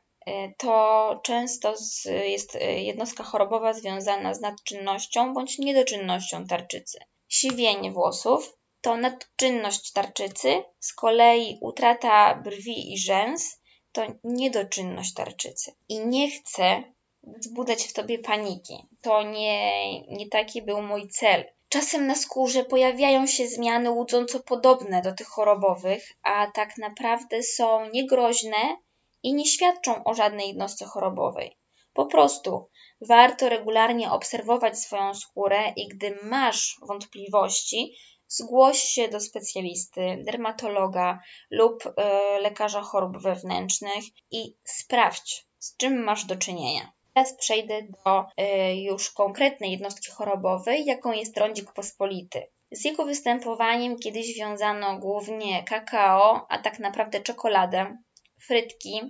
to 0.57 1.21
często 1.23 1.75
jest 2.07 2.57
e, 2.57 2.83
jednostka 2.83 3.25
chorobowa 3.25 3.73
związana 3.73 4.35
z 4.35 4.41
nadczynnością 4.41 5.35
bądź 5.35 5.59
niedoczynnością 5.59 6.47
tarczycy. 6.47 6.99
Siwienie 7.29 7.93
włosów 7.93 8.59
to 8.81 8.97
nadczynność 8.97 9.93
tarczycy, 9.93 10.65
z 10.81 10.95
kolei 10.95 11.59
utrata 11.61 12.35
brwi 12.35 12.93
i 12.93 12.99
rzęs 12.99 13.61
to 13.93 14.03
niedoczynność 14.25 15.15
tarczycy. 15.15 15.73
I 15.89 16.07
nie 16.07 16.31
chcę 16.31 16.83
wzbudzać 17.23 17.85
w 17.85 17.93
tobie 17.93 18.19
paniki. 18.19 18.87
To 19.03 19.23
nie, 19.23 20.01
nie 20.03 20.29
taki 20.29 20.63
był 20.63 20.83
mój 20.83 21.09
cel. 21.09 21.45
Czasem 21.69 22.07
na 22.07 22.15
skórze 22.15 22.65
pojawiają 22.65 23.27
się 23.27 23.49
zmiany 23.49 23.91
łudząco 23.91 24.41
podobne 24.41 25.03
do 25.03 25.13
tych 25.13 25.27
chorobowych, 25.27 26.13
a 26.23 26.47
tak 26.55 26.79
naprawdę 26.79 27.43
są 27.43 27.91
niegroźne 27.91 28.77
i 29.23 29.35
nie 29.35 29.47
świadczą 29.47 30.05
o 30.05 30.15
żadnej 30.15 30.49
jednostce 30.49 30.85
chorobowej. 30.85 31.59
Po 31.93 32.07
prostu 32.07 32.69
warto 33.01 33.49
regularnie 33.49 34.11
obserwować 34.11 34.79
swoją 34.79 35.15
skórę 35.15 35.73
i 35.77 35.89
gdy 35.89 36.19
masz 36.23 36.77
wątpliwości, 36.89 37.95
zgłoś 38.29 38.79
się 38.79 39.09
do 39.09 39.21
specjalisty, 39.21 40.23
dermatologa 40.27 41.21
lub 41.51 41.87
y, 41.87 41.93
lekarza 42.41 42.83
chorób 42.83 43.23
wewnętrznych 43.23 44.05
i 44.31 44.55
sprawdź, 44.65 45.47
z 45.59 45.77
czym 45.77 46.05
masz 46.05 46.25
do 46.25 46.37
czynienia. 46.37 46.93
Teraz 47.15 47.37
przejdę 47.37 47.83
do 47.83 48.21
y, 48.21 48.77
już 48.77 49.11
konkretnej 49.11 49.73
jednostki 49.73 50.11
chorobowej, 50.11 50.85
jaką 50.85 51.13
jest 51.13 51.35
trądzik 51.35 51.73
pospolity. 51.73 52.47
Z 52.71 52.85
jego 52.85 53.05
występowaniem 53.05 53.99
kiedyś 53.99 54.39
wiązano 54.39 54.99
głównie 54.99 55.65
kakao, 55.65 56.47
a 56.49 56.59
tak 56.59 56.79
naprawdę 56.79 57.21
czekoladę, 57.21 57.99
frytki 58.47 59.01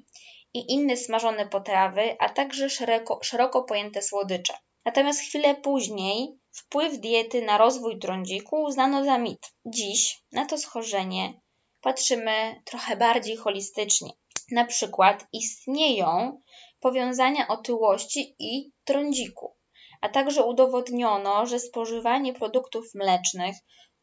i 0.54 0.72
inne 0.72 0.96
smażone 0.96 1.46
potrawy, 1.46 2.16
a 2.18 2.28
także 2.28 2.70
szeroko, 2.70 3.20
szeroko 3.22 3.62
pojęte 3.62 4.02
słodycze. 4.02 4.54
Natomiast 4.84 5.20
chwilę 5.20 5.54
później 5.54 6.38
wpływ 6.52 7.00
diety 7.00 7.42
na 7.42 7.58
rozwój 7.58 7.98
trądziku 7.98 8.62
uznano 8.62 9.04
za 9.04 9.18
mit. 9.18 9.52
Dziś 9.66 10.22
na 10.32 10.46
to 10.46 10.58
schorzenie 10.58 11.40
patrzymy 11.80 12.62
trochę 12.64 12.96
bardziej 12.96 13.36
holistycznie. 13.36 14.10
Na 14.50 14.64
przykład 14.64 15.26
istnieją 15.32 16.40
powiązania 16.80 17.48
otyłości 17.48 18.34
i 18.38 18.72
trądziku, 18.84 19.54
a 20.00 20.08
także 20.08 20.44
udowodniono, 20.44 21.46
że 21.46 21.60
spożywanie 21.60 22.34
produktów 22.34 22.94
mlecznych, 22.94 23.56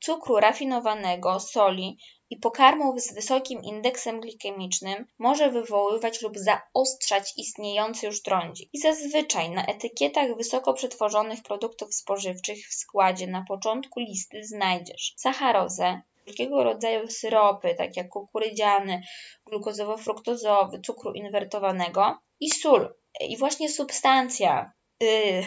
cukru 0.05 0.39
rafinowanego, 0.39 1.39
soli 1.39 1.97
i 2.29 2.37
pokarmów 2.37 3.01
z 3.01 3.13
wysokim 3.13 3.63
indeksem 3.63 4.21
glikemicznym 4.21 5.05
może 5.19 5.51
wywoływać 5.51 6.21
lub 6.21 6.37
zaostrzać 6.37 7.33
istniejący 7.37 8.05
już 8.05 8.21
trądzik. 8.21 8.69
I 8.73 8.79
zazwyczaj 8.79 9.49
na 9.49 9.65
etykietach 9.65 10.37
wysoko 10.37 10.73
przetworzonych 10.73 11.43
produktów 11.43 11.95
spożywczych 11.95 12.67
w 12.67 12.73
składzie 12.73 13.27
na 13.27 13.45
początku 13.47 13.99
listy 13.99 14.43
znajdziesz 14.43 15.13
sacharozę, 15.17 16.01
wszelkiego 16.23 16.63
rodzaju 16.63 17.07
syropy, 17.07 17.75
tak 17.77 17.97
jak 17.97 18.09
kukurydziany, 18.09 19.01
glukozowo-fruktozowy, 19.45 20.81
cukru 20.85 21.13
inwertowanego 21.13 22.17
i 22.39 22.49
sól. 22.49 22.93
I 23.19 23.37
właśnie 23.37 23.69
substancja, 23.69 24.71
yy, 25.01 25.45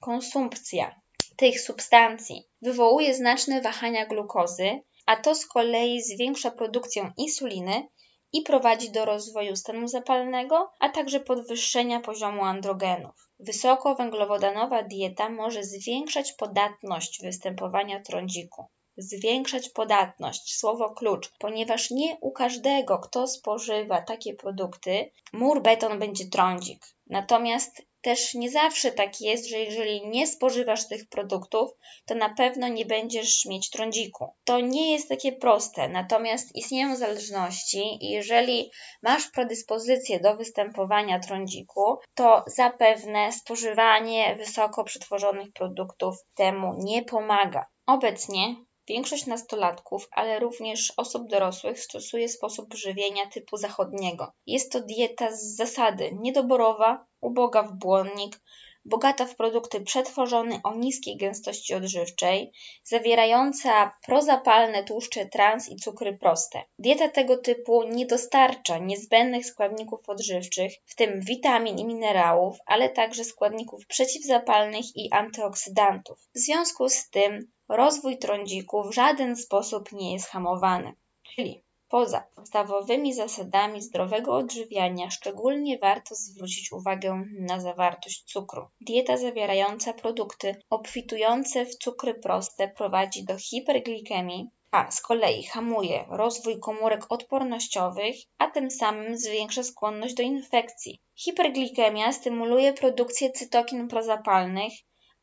konsumpcja 0.00 1.03
tych 1.36 1.60
substancji 1.60 2.48
wywołuje 2.62 3.14
znaczne 3.14 3.60
wahania 3.60 4.06
glukozy, 4.06 4.80
a 5.06 5.16
to 5.16 5.34
z 5.34 5.46
kolei 5.46 6.02
zwiększa 6.02 6.50
produkcję 6.50 7.12
insuliny 7.16 7.88
i 8.32 8.42
prowadzi 8.42 8.90
do 8.92 9.04
rozwoju 9.04 9.56
stanu 9.56 9.88
zapalnego, 9.88 10.72
a 10.80 10.88
także 10.88 11.20
podwyższenia 11.20 12.00
poziomu 12.00 12.44
androgenów. 12.44 13.30
Wysokowęglowodanowa 13.38 14.82
dieta 14.82 15.28
może 15.28 15.64
zwiększać 15.64 16.32
podatność 16.32 17.22
występowania 17.22 18.00
trądziku. 18.00 18.66
Zwiększać 18.96 19.68
podatność, 19.68 20.56
słowo 20.56 20.90
klucz, 20.90 21.32
ponieważ 21.38 21.90
nie 21.90 22.16
u 22.20 22.32
każdego, 22.32 22.98
kto 22.98 23.26
spożywa 23.26 24.02
takie 24.02 24.34
produkty, 24.34 25.10
mur 25.32 25.62
beton 25.62 25.98
będzie 25.98 26.24
trądzik. 26.26 26.86
Natomiast 27.06 27.82
też 28.04 28.34
nie 28.34 28.50
zawsze 28.50 28.92
tak 28.92 29.20
jest, 29.20 29.48
że 29.48 29.58
jeżeli 29.58 30.08
nie 30.08 30.26
spożywasz 30.26 30.88
tych 30.88 31.08
produktów, 31.08 31.70
to 32.06 32.14
na 32.14 32.34
pewno 32.34 32.68
nie 32.68 32.86
będziesz 32.86 33.44
mieć 33.44 33.70
trądziku. 33.70 34.34
To 34.44 34.60
nie 34.60 34.92
jest 34.92 35.08
takie 35.08 35.32
proste, 35.32 35.88
natomiast 35.88 36.56
istnieją 36.56 36.96
zależności 36.96 37.98
i 38.00 38.10
jeżeli 38.10 38.70
masz 39.02 39.30
predyspozycję 39.30 40.20
do 40.20 40.36
występowania 40.36 41.18
trądziku, 41.18 41.98
to 42.14 42.44
zapewne 42.46 43.32
spożywanie 43.32 44.36
wysoko 44.36 44.84
przetworzonych 44.84 45.52
produktów 45.52 46.16
temu 46.34 46.74
nie 46.78 47.02
pomaga. 47.02 47.66
Obecnie 47.86 48.56
Większość 48.88 49.26
nastolatków, 49.26 50.08
ale 50.12 50.38
również 50.38 50.92
osób 50.96 51.28
dorosłych 51.28 51.80
stosuje 51.80 52.28
sposób 52.28 52.74
żywienia 52.74 53.26
typu 53.26 53.56
zachodniego. 53.56 54.32
Jest 54.46 54.72
to 54.72 54.80
dieta 54.80 55.36
z 55.36 55.56
zasady 55.56 56.10
niedoborowa, 56.20 57.06
uboga 57.20 57.62
w 57.62 57.72
błonnik, 57.72 58.40
bogata 58.84 59.26
w 59.26 59.36
produkty 59.36 59.80
przetworzone 59.80 60.60
o 60.64 60.74
niskiej 60.74 61.16
gęstości 61.16 61.74
odżywczej, 61.74 62.52
zawierająca 62.84 63.92
prozapalne 64.06 64.84
tłuszcze 64.84 65.26
trans 65.26 65.68
i 65.68 65.76
cukry 65.76 66.18
proste. 66.18 66.62
Dieta 66.78 67.08
tego 67.08 67.36
typu 67.36 67.82
nie 67.82 68.06
dostarcza 68.06 68.78
niezbędnych 68.78 69.46
składników 69.46 70.08
odżywczych, 70.08 70.72
w 70.84 70.94
tym 70.94 71.20
witamin 71.20 71.78
i 71.78 71.84
minerałów, 71.84 72.56
ale 72.66 72.88
także 72.88 73.24
składników 73.24 73.86
przeciwzapalnych 73.86 74.84
i 74.96 75.12
antyoksydantów. 75.12 76.18
W 76.34 76.38
związku 76.38 76.88
z 76.88 77.10
tym 77.10 77.52
rozwój 77.68 78.18
trądziku 78.18 78.84
w 78.84 78.94
żaden 78.94 79.36
sposób 79.36 79.92
nie 79.92 80.12
jest 80.12 80.28
hamowany. 80.28 80.94
Czyli 81.22 81.64
Poza 81.94 82.24
podstawowymi 82.34 83.14
zasadami 83.14 83.82
zdrowego 83.82 84.36
odżywiania 84.36 85.10
szczególnie 85.10 85.78
warto 85.78 86.14
zwrócić 86.14 86.72
uwagę 86.72 87.24
na 87.38 87.60
zawartość 87.60 88.22
cukru. 88.24 88.68
Dieta 88.80 89.16
zawierająca 89.16 89.92
produkty 89.92 90.56
obfitujące 90.70 91.66
w 91.66 91.74
cukry 91.74 92.14
proste 92.14 92.68
prowadzi 92.68 93.24
do 93.24 93.38
hiperglikemii, 93.38 94.50
a 94.70 94.90
z 94.90 95.00
kolei 95.00 95.44
hamuje 95.44 96.04
rozwój 96.08 96.60
komórek 96.60 97.06
odpornościowych, 97.08 98.16
a 98.38 98.50
tym 98.50 98.70
samym 98.70 99.18
zwiększa 99.18 99.62
skłonność 99.62 100.14
do 100.14 100.22
infekcji. 100.22 101.00
Hiperglikemia 101.14 102.12
stymuluje 102.12 102.72
produkcję 102.72 103.30
cytokin 103.30 103.88
prozapalnych, 103.88 104.72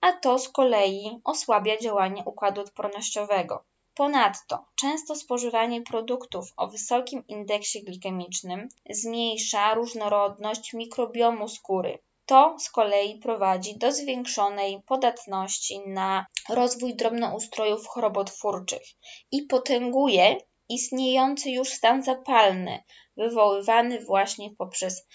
a 0.02 0.14
to 0.14 0.40
z 0.40 0.50
kolei 0.50 1.20
osłabia 1.24 1.78
działanie 1.78 2.24
układu 2.26 2.62
odpornościowego. 2.62 3.64
Ponadto 3.94 4.66
często 4.76 5.16
spożywanie 5.16 5.82
produktów 5.82 6.54
o 6.58 6.68
wysokim 6.68 7.28
indeksie 7.28 7.84
glikemicznym 7.84 8.70
zmniejsza 8.90 9.74
różnorodność 9.74 10.74
mikrobiomu 10.74 11.48
skóry. 11.48 12.00
To 12.26 12.56
z 12.60 12.70
kolei 12.70 13.20
prowadzi 13.20 13.78
do 13.78 13.92
zwiększonej 13.92 14.82
podatności 14.86 15.80
na 15.88 16.26
rozwój 16.50 16.96
drobnoustrojów 16.96 17.88
chorobotwórczych 17.88 18.84
i 19.32 19.44
potęguje 19.44 20.38
istniejący 20.70 21.52
już 21.52 21.70
stan 21.70 22.04
zapalny, 22.04 22.84
wywoływany 23.18 24.06
właśnie 24.06 24.50
poprzez 24.58 25.08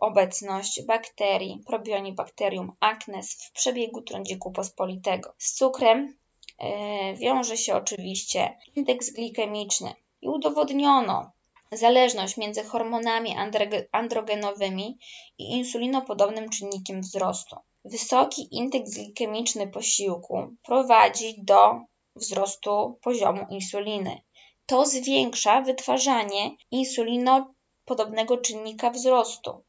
obecność 0.00 0.82
bakterii, 0.82 1.62
Probionibacterium 1.66 2.72
acnes 2.80 3.34
w 3.34 3.52
przebiegu 3.52 4.02
trądziku 4.02 4.52
pospolitego. 4.52 5.34
Z 5.38 5.54
cukrem 5.54 6.20
E, 6.60 7.14
wiąże 7.14 7.56
się 7.56 7.74
oczywiście 7.74 8.58
indeks 8.76 9.10
glikemiczny 9.10 9.94
i 10.22 10.28
udowodniono 10.28 11.30
zależność 11.72 12.36
między 12.36 12.64
hormonami 12.64 13.36
androgenowymi 13.92 14.98
i 15.38 15.44
insulinopodobnym 15.44 16.48
czynnikiem 16.48 17.00
wzrostu. 17.00 17.56
Wysoki 17.84 18.48
indeks 18.56 18.94
glikemiczny 18.94 19.66
posiłku 19.66 20.56
prowadzi 20.62 21.34
do 21.38 21.80
wzrostu 22.16 22.98
poziomu 23.02 23.46
insuliny. 23.50 24.20
To 24.66 24.86
zwiększa 24.86 25.60
wytwarzanie 25.60 26.50
insulinopodobnego 26.70 28.38
czynnika 28.38 28.90
wzrostu, 28.90 29.62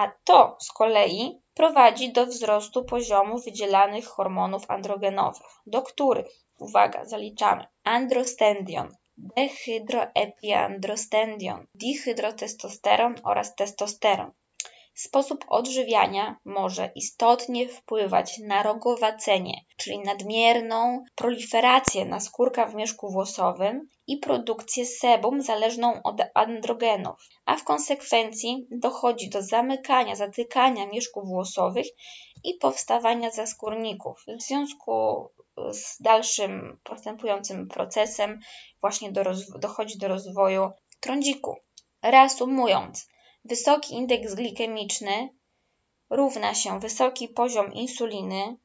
a 0.00 0.12
to 0.24 0.56
z 0.60 0.72
kolei 0.72 1.42
prowadzi 1.54 2.12
do 2.12 2.26
wzrostu 2.26 2.84
poziomu 2.84 3.38
wydzielanych 3.38 4.06
hormonów 4.06 4.70
androgenowych, 4.70 5.46
do 5.66 5.82
których, 5.82 6.44
uwaga, 6.58 7.04
zaliczamy 7.04 7.66
androstendion, 7.84 8.96
dehydroepiandrostendion, 9.16 11.66
dihydrotestosteron 11.74 13.14
oraz 13.24 13.54
testosteron. 13.54 14.32
Sposób 15.02 15.44
odżywiania 15.48 16.36
może 16.44 16.90
istotnie 16.94 17.68
wpływać 17.68 18.38
na 18.38 18.62
rogowacenie, 18.62 19.60
czyli 19.76 19.98
nadmierną 19.98 21.04
proliferację 21.14 22.04
naskórka 22.04 22.66
w 22.66 22.74
mieszku 22.74 23.12
włosowym 23.12 23.88
i 24.06 24.18
produkcję 24.18 24.86
sebum 24.86 25.42
zależną 25.42 26.02
od 26.02 26.16
androgenów, 26.34 27.16
a 27.46 27.56
w 27.56 27.64
konsekwencji 27.64 28.66
dochodzi 28.70 29.30
do 29.30 29.42
zamykania, 29.42 30.16
zatykania 30.16 30.86
mieszków 30.86 31.28
włosowych 31.28 31.86
i 32.44 32.54
powstawania 32.54 33.30
zaskórników. 33.30 34.22
W 34.38 34.42
związku 34.42 35.26
z 35.72 36.02
dalszym 36.02 36.80
postępującym 36.84 37.68
procesem 37.68 38.40
właśnie 38.80 39.12
do 39.12 39.22
dochodzi 39.58 39.98
do 39.98 40.08
rozwoju 40.08 40.70
trądziku. 41.00 41.56
Reasumując, 42.02 43.08
Wysoki 43.44 43.94
indeks 43.94 44.34
glikemiczny 44.34 45.28
równa 46.10 46.54
się 46.54 46.80
wysoki 46.80 47.28
poziom 47.28 47.72
insuliny, 47.72 48.56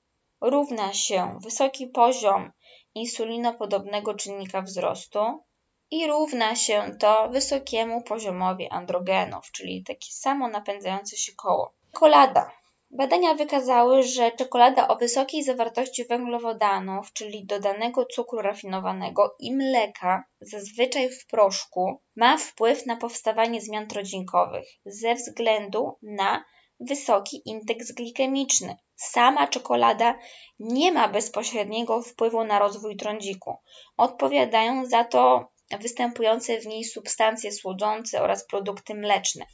równa 0.41 0.93
się 0.93 1.37
wysoki 1.41 1.87
poziom 1.87 2.51
insulinopodobnego 2.95 4.13
czynnika 4.13 4.61
wzrostu 4.61 5.43
i 5.91 6.07
równa 6.07 6.55
się 6.55 6.91
to 6.99 7.29
wysokiemu 7.29 8.01
poziomowi 8.01 8.69
androgenów, 8.69 9.51
czyli 9.51 9.83
takie 9.83 10.11
samo 10.11 10.47
napędzające 10.47 11.17
się 11.17 11.31
koło. 11.35 11.73
Czekolada. 11.91 12.51
Badania 12.97 13.33
wykazały, 13.33 14.03
że 14.03 14.31
czekolada 14.31 14.87
o 14.87 14.95
wysokiej 14.95 15.43
zawartości 15.43 16.05
węglowodanów, 16.05 17.13
czyli 17.13 17.45
dodanego 17.45 18.05
cukru 18.05 18.41
rafinowanego 18.41 19.35
i 19.39 19.55
mleka, 19.55 20.23
zazwyczaj 20.41 21.09
w 21.09 21.27
proszku, 21.27 22.01
ma 22.15 22.37
wpływ 22.37 22.85
na 22.85 22.95
powstawanie 22.95 23.61
zmian 23.61 23.87
trodzinkowych 23.87 24.67
ze 24.85 25.15
względu 25.15 25.97
na 26.01 26.45
wysoki 26.79 27.41
indeks 27.45 27.91
glikemiczny. 27.91 28.77
Sama 28.95 29.47
czekolada 29.47 30.19
nie 30.59 30.91
ma 30.91 31.07
bezpośredniego 31.07 32.01
wpływu 32.01 32.43
na 32.43 32.59
rozwój 32.59 32.97
trądziku. 32.97 33.55
Odpowiadają 33.97 34.85
za 34.85 35.03
to 35.03 35.51
występujące 35.79 36.59
w 36.59 36.65
niej 36.65 36.83
substancje 36.83 37.51
słodzące 37.51 38.21
oraz 38.21 38.47
produkty 38.47 38.95
mleczne. 38.95 39.45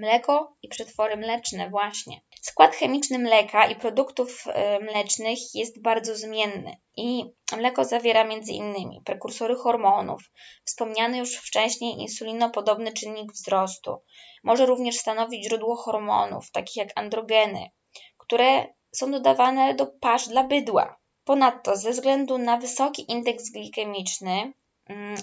Mleko 0.00 0.56
i 0.62 0.68
przetwory 0.68 1.16
mleczne 1.16 1.70
właśnie. 1.70 2.20
Skład 2.40 2.74
chemiczny 2.74 3.18
mleka 3.18 3.66
i 3.66 3.76
produktów 3.76 4.44
e, 4.46 4.80
mlecznych 4.80 5.38
jest 5.54 5.82
bardzo 5.82 6.16
zmienny 6.16 6.76
i 6.96 7.24
mleko 7.56 7.84
zawiera 7.84 8.20
m.in. 8.20 9.04
prekursory 9.04 9.54
hormonów, 9.54 10.22
wspomniany 10.64 11.18
już 11.18 11.36
wcześniej 11.36 12.00
insulinopodobny 12.00 12.92
czynnik 12.92 13.32
wzrostu. 13.32 13.96
Może 14.44 14.66
również 14.66 14.96
stanowić 14.96 15.44
źródło 15.44 15.76
hormonów, 15.76 16.50
takich 16.50 16.76
jak 16.76 16.88
androgeny, 16.94 17.70
które 18.18 18.66
są 18.94 19.10
dodawane 19.10 19.74
do 19.74 19.86
pasz 19.86 20.28
dla 20.28 20.44
bydła. 20.44 20.96
Ponadto 21.24 21.76
ze 21.76 21.90
względu 21.90 22.38
na 22.38 22.56
wysoki 22.56 23.12
indeks 23.12 23.50
glikemiczny 23.50 24.52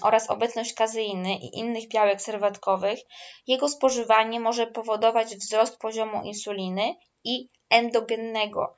oraz 0.02 0.30
obecność 0.30 0.74
kazeiny 0.74 1.34
i 1.34 1.58
innych 1.58 1.88
białek 1.88 2.22
serwatkowych, 2.22 2.98
jego 3.46 3.68
spożywanie 3.68 4.40
może 4.40 4.66
powodować 4.66 5.36
wzrost 5.36 5.78
poziomu 5.78 6.22
insuliny 6.24 6.94
i 7.24 7.48
endogennego, 7.70 8.76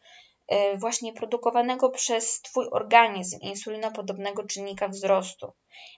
y, 0.52 0.78
właśnie 0.78 1.12
produkowanego 1.12 1.90
przez 1.90 2.42
Twój 2.42 2.66
organizm 2.70 3.38
insulinopodobnego 3.40 4.44
czynnika 4.44 4.88
wzrostu. 4.88 5.52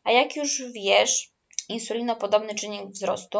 A 0.05 0.12
jak 0.12 0.37
już 0.37 0.62
wiesz, 0.72 1.33
insulinopodobny 1.68 2.55
czynnik 2.55 2.90
wzrostu 2.90 3.38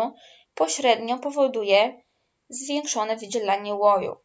pośrednio 0.55 1.19
powoduje 1.19 2.03
zwiększone 2.49 3.17
wydzielanie 3.17 3.75
łoju. 3.75 4.17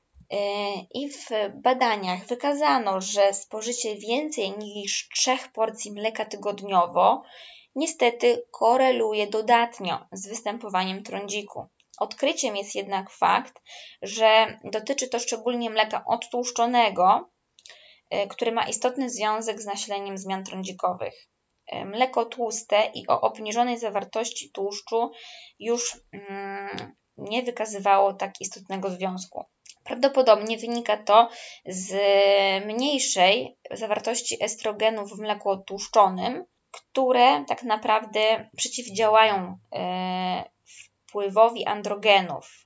I 0.94 1.10
w 1.10 1.30
badaniach 1.54 2.26
wykazano, 2.26 3.02
że 3.02 3.34
spożycie 3.34 3.96
więcej 3.96 4.52
niż 4.58 5.10
3 5.10 5.38
porcji 5.54 5.92
mleka 5.92 6.26
tygodniowo 6.26 7.24
niestety 7.76 8.46
koreluje 8.52 9.28
dodatnio 9.28 10.06
z 10.12 10.28
występowaniem 10.28 11.04
trądziku. 11.04 11.68
Odkryciem 12.00 12.56
jest 12.56 12.76
jednak 12.76 13.10
fakt, 13.10 13.62
że 14.02 14.60
dotyczy 14.64 15.08
to 15.08 15.20
szczególnie 15.20 15.70
mleka 15.70 16.06
odtłuszczonego, 16.06 17.30
e, 18.10 18.28
który 18.28 18.52
ma 18.52 18.68
istotny 18.68 19.10
związek 19.10 19.62
z 19.62 19.66
nasileniem 19.66 20.18
zmian 20.18 20.44
trądzikowych. 20.44 21.28
E, 21.68 21.86
mleko 21.86 22.26
tłuste 22.26 22.92
i 22.94 23.08
o 23.08 23.22
obniżonej 23.22 23.78
zawartości 23.78 24.52
tłuszczu 24.52 25.12
już 25.60 25.98
mm, 26.12 26.96
nie 27.18 27.44
wykazywało 27.44 28.14
tak 28.14 28.42
istotnego 28.42 28.90
związku. 28.90 29.46
Prawdopodobnie 29.84 30.58
wynika 30.58 30.98
to 30.98 31.30
z 31.66 31.96
mniejszej 32.66 33.58
zawartości 33.72 34.44
estrogenu 34.44 35.06
w 35.06 35.20
mleku 35.20 35.50
odtłuszczonym, 35.50 36.46
które 36.72 37.46
tak 37.48 37.64
naprawdę 37.64 38.50
przeciwdziałają 38.58 39.58
e, 39.76 40.44
wpływowi 40.66 41.66
androgenów, 41.66 42.66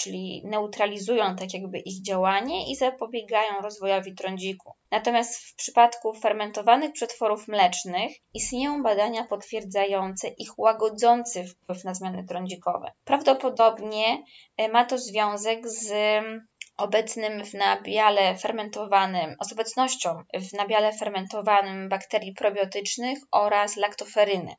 czyli 0.00 0.42
neutralizują 0.44 1.36
tak 1.36 1.54
jakby 1.54 1.78
ich 1.78 2.02
działanie 2.02 2.70
i 2.72 2.76
zapobiegają 2.76 3.60
rozwojowi 3.62 4.14
trądziku. 4.14 4.72
Natomiast 4.90 5.36
w 5.36 5.54
przypadku 5.54 6.14
fermentowanych 6.14 6.92
przetworów 6.92 7.48
mlecznych 7.48 8.12
istnieją 8.34 8.82
badania 8.82 9.24
potwierdzające 9.24 10.28
ich 10.28 10.58
łagodzący 10.58 11.44
wpływ 11.44 11.84
na 11.84 11.94
zmiany 11.94 12.24
trądzikowe. 12.24 12.92
Prawdopodobnie 13.04 14.24
e, 14.56 14.68
ma 14.68 14.84
to 14.84 14.98
związek 14.98 15.68
z 15.68 15.92
obecnym 16.76 17.44
w 17.44 17.54
nabiale 17.54 18.38
fermentowanym, 18.38 19.36
z 19.48 19.52
obecnością 19.52 20.22
w 20.34 20.52
nabiale 20.52 20.92
fermentowanym 20.92 21.88
bakterii 21.88 22.34
probiotycznych 22.34 23.18
oraz 23.30 23.76
laktoferyny. 23.76 24.54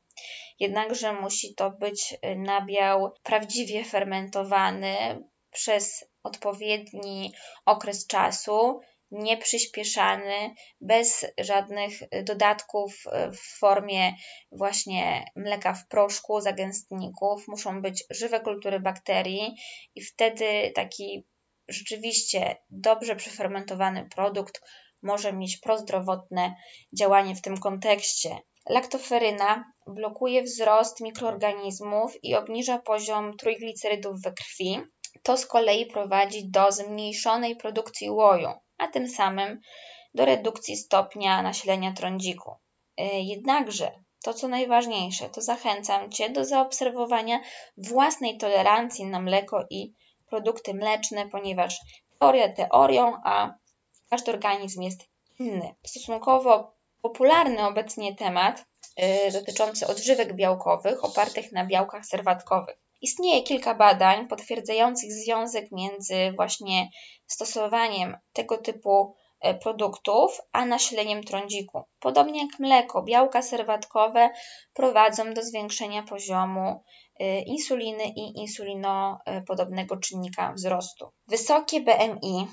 Jednakże 0.60 1.14
musi 1.14 1.56
to 1.56 1.72
być 1.72 2.18
nabiał 2.36 3.14
prawdziwie 3.24 3.84
fermentowany 3.86 5.24
przez 5.52 6.06
odpowiedni 6.24 7.34
okres 7.66 8.08
czasu, 8.08 8.80
nieprzyspieszany, 9.12 10.56
bez 10.82 11.26
żadnych 11.38 11.94
dodatków 12.24 13.04
w 13.34 13.60
formie 13.60 14.14
właśnie 14.52 15.26
mleka 15.36 15.74
w 15.74 15.88
proszku, 15.88 16.42
zagęstników. 16.42 17.48
Muszą 17.48 17.82
być 17.82 18.04
żywe 18.10 18.40
kultury 18.40 18.80
bakterii 18.80 19.56
i 19.96 20.02
wtedy 20.02 20.72
taki 20.76 21.26
rzeczywiście 21.68 22.58
dobrze 22.70 23.16
przefermentowany 23.16 24.10
produkt 24.16 24.62
może 25.02 25.34
mieć 25.34 25.58
prozdrowotne 25.58 26.56
działanie 27.00 27.36
w 27.36 27.42
tym 27.42 27.58
kontekście. 27.58 28.38
Laktoferyna 28.70 29.74
blokuje 29.88 30.44
wzrost 30.44 31.02
mikroorganizmów 31.02 32.24
i 32.24 32.36
obniża 32.36 32.80
poziom 32.80 33.38
trójglicerydów 33.38 34.22
we 34.22 34.34
krwi. 34.34 34.82
To 35.24 35.38
z 35.38 35.46
kolei 35.46 35.86
prowadzi 35.86 36.50
do 36.50 36.72
zmniejszonej 36.72 37.56
produkcji 37.56 38.10
łoju, 38.10 38.50
a 38.78 38.88
tym 38.88 39.10
samym 39.10 39.60
do 40.14 40.26
redukcji 40.26 40.78
stopnia 40.78 41.42
nasilenia 41.42 41.94
trądziku. 41.94 42.56
E, 42.98 43.22
jednakże 43.22 43.92
to, 44.24 44.34
co 44.34 44.48
najważniejsze, 44.48 45.30
to 45.30 45.42
zachęcam 45.42 46.12
Cię 46.12 46.30
do 46.30 46.46
zaobserwowania 46.46 47.40
własnej 47.78 48.38
tolerancji 48.38 49.06
na 49.06 49.20
mleko 49.20 49.66
i 49.70 49.94
produkty 50.30 50.74
mleczne, 50.74 51.30
ponieważ 51.30 51.80
teoria 52.20 52.54
teorią, 52.54 53.14
a 53.24 53.54
każdy 54.10 54.32
organizm 54.32 54.82
jest 54.82 55.02
inny. 55.40 55.76
Stosunkowo 55.86 56.74
popularny 57.02 57.68
obecnie 57.68 58.16
temat 58.16 58.66
yy, 58.98 59.32
dotyczący 59.32 59.88
odżywek 59.88 60.36
białkowych 60.36 61.06
opartych 61.06 61.52
na 61.52 61.66
białkach 61.66 62.06
serwatkowych. 62.06 62.78
Istnieje 63.02 63.44
kilka 63.44 63.76
badań 63.76 64.28
potwierdzających 64.28 65.12
związek 65.14 65.72
między 65.72 66.32
właśnie 66.36 66.90
stosowaniem 67.28 68.18
tego 68.34 68.58
typu 68.58 69.16
y, 69.46 69.54
produktów, 69.54 70.42
a 70.52 70.66
nasileniem 70.66 71.24
trądziku. 71.24 71.84
Podobnie 72.00 72.42
jak 72.42 72.60
mleko, 72.60 73.04
białka 73.04 73.42
serwatkowe 73.42 74.30
prowadzą 74.74 75.34
do 75.34 75.44
zwiększenia 75.44 76.04
poziomu 76.04 76.84
Y, 77.22 77.44
insuliny 77.46 78.04
i 78.04 78.40
insulinopodobnego 78.40 79.98
czynnika 79.98 80.54
wzrostu. 80.54 81.12
Wysokie 81.28 81.82
BMI 81.82 82.48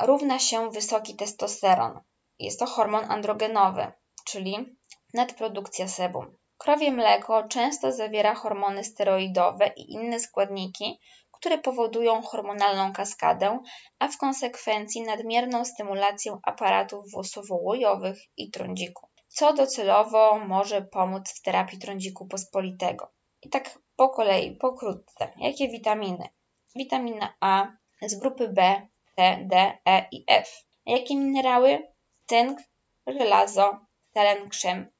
równa 0.00 0.38
się 0.38 0.70
wysoki 0.70 1.16
testosteron. 1.16 2.00
Jest 2.38 2.58
to 2.60 2.66
hormon 2.66 3.04
androgenowy, 3.10 3.92
czyli 4.24 4.76
nadprodukcja 5.14 5.88
sebum. 5.88 6.36
Krowie 6.64 6.92
mleko 6.92 7.42
często 7.48 7.92
zawiera 7.92 8.34
hormony 8.34 8.84
steroidowe 8.84 9.66
i 9.76 9.92
inne 9.92 10.20
składniki, 10.20 11.00
które 11.32 11.58
powodują 11.58 12.22
hormonalną 12.22 12.92
kaskadę, 12.92 13.58
a 13.98 14.08
w 14.08 14.18
konsekwencji 14.18 15.02
nadmierną 15.02 15.64
stymulację 15.64 16.38
aparatów 16.42 17.10
włosowo-łojowych 17.10 18.18
i 18.36 18.50
trądziku, 18.50 19.08
co 19.28 19.52
docelowo 19.52 20.38
może 20.38 20.82
pomóc 20.82 21.30
w 21.38 21.42
terapii 21.42 21.78
trądziku 21.78 22.26
pospolitego. 22.26 23.12
I 23.42 23.48
tak 23.48 23.78
po 23.96 24.08
kolei, 24.08 24.56
pokrótce. 24.56 25.32
Jakie 25.36 25.68
witaminy? 25.68 26.28
Witamina 26.76 27.34
A 27.40 27.66
z 28.02 28.14
grupy 28.20 28.48
B, 28.48 28.88
C, 29.16 29.38
D, 29.42 29.78
E 29.86 30.06
i 30.12 30.24
F. 30.28 30.64
Jakie 30.86 31.16
minerały? 31.16 31.88
Cynk, 32.26 32.58
żelazo, 33.06 33.78
selen, 34.14 34.48
krzem 34.48 34.93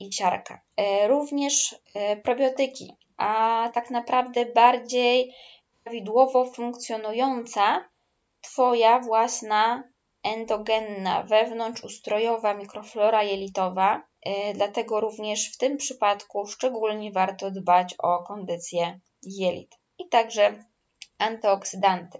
i 0.00 0.12
siarka. 0.12 0.60
E, 0.76 1.08
również 1.08 1.74
e, 1.94 2.16
probiotyki, 2.16 2.96
a 3.16 3.70
tak 3.74 3.90
naprawdę 3.90 4.46
bardziej 4.46 5.34
prawidłowo 5.84 6.44
funkcjonująca 6.44 7.84
Twoja 8.46 9.00
własna 9.00 9.82
endogenna, 10.22 11.22
wewnątrzustrojowa 11.22 12.54
mikroflora 12.54 13.22
jelitowa, 13.22 14.02
y, 14.26 14.54
dlatego 14.54 15.00
również 15.00 15.52
w 15.52 15.58
tym 15.58 15.76
przypadku 15.76 16.46
szczególnie 16.46 17.12
warto 17.12 17.50
dbać 17.50 17.94
o 17.98 18.22
kondycję 18.22 19.00
jelit. 19.22 19.74
I 19.98 20.08
także 20.08 20.64
antyoksydanty. 21.18 22.18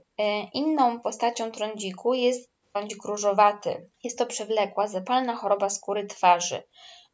Inną 0.53 1.01
postacią 1.01 1.51
trądziku 1.51 2.15
jest 2.15 2.51
bądź 2.75 2.95
grużowaty. 2.95 3.91
Jest 4.05 4.19
to 4.19 4.27
przewlekła, 4.27 4.89
zapalna 4.89 5.37
choroba 5.37 5.69
skóry 5.69 6.07
twarzy. 6.07 6.63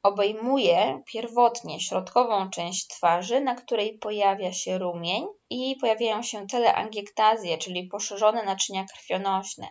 Obejmuje 0.03 1.03
pierwotnie 1.07 1.81
środkową 1.81 2.51
część 2.51 2.87
twarzy, 2.87 3.41
na 3.41 3.55
której 3.55 3.99
pojawia 3.99 4.53
się 4.53 4.79
rumień 4.79 5.27
i 5.51 5.77
pojawiają 5.81 6.23
się 6.23 6.47
teleangiektazje, 6.47 7.59
czyli 7.59 7.89
poszerzone 7.89 8.43
naczynia 8.43 8.85
krwionośne. 8.85 9.69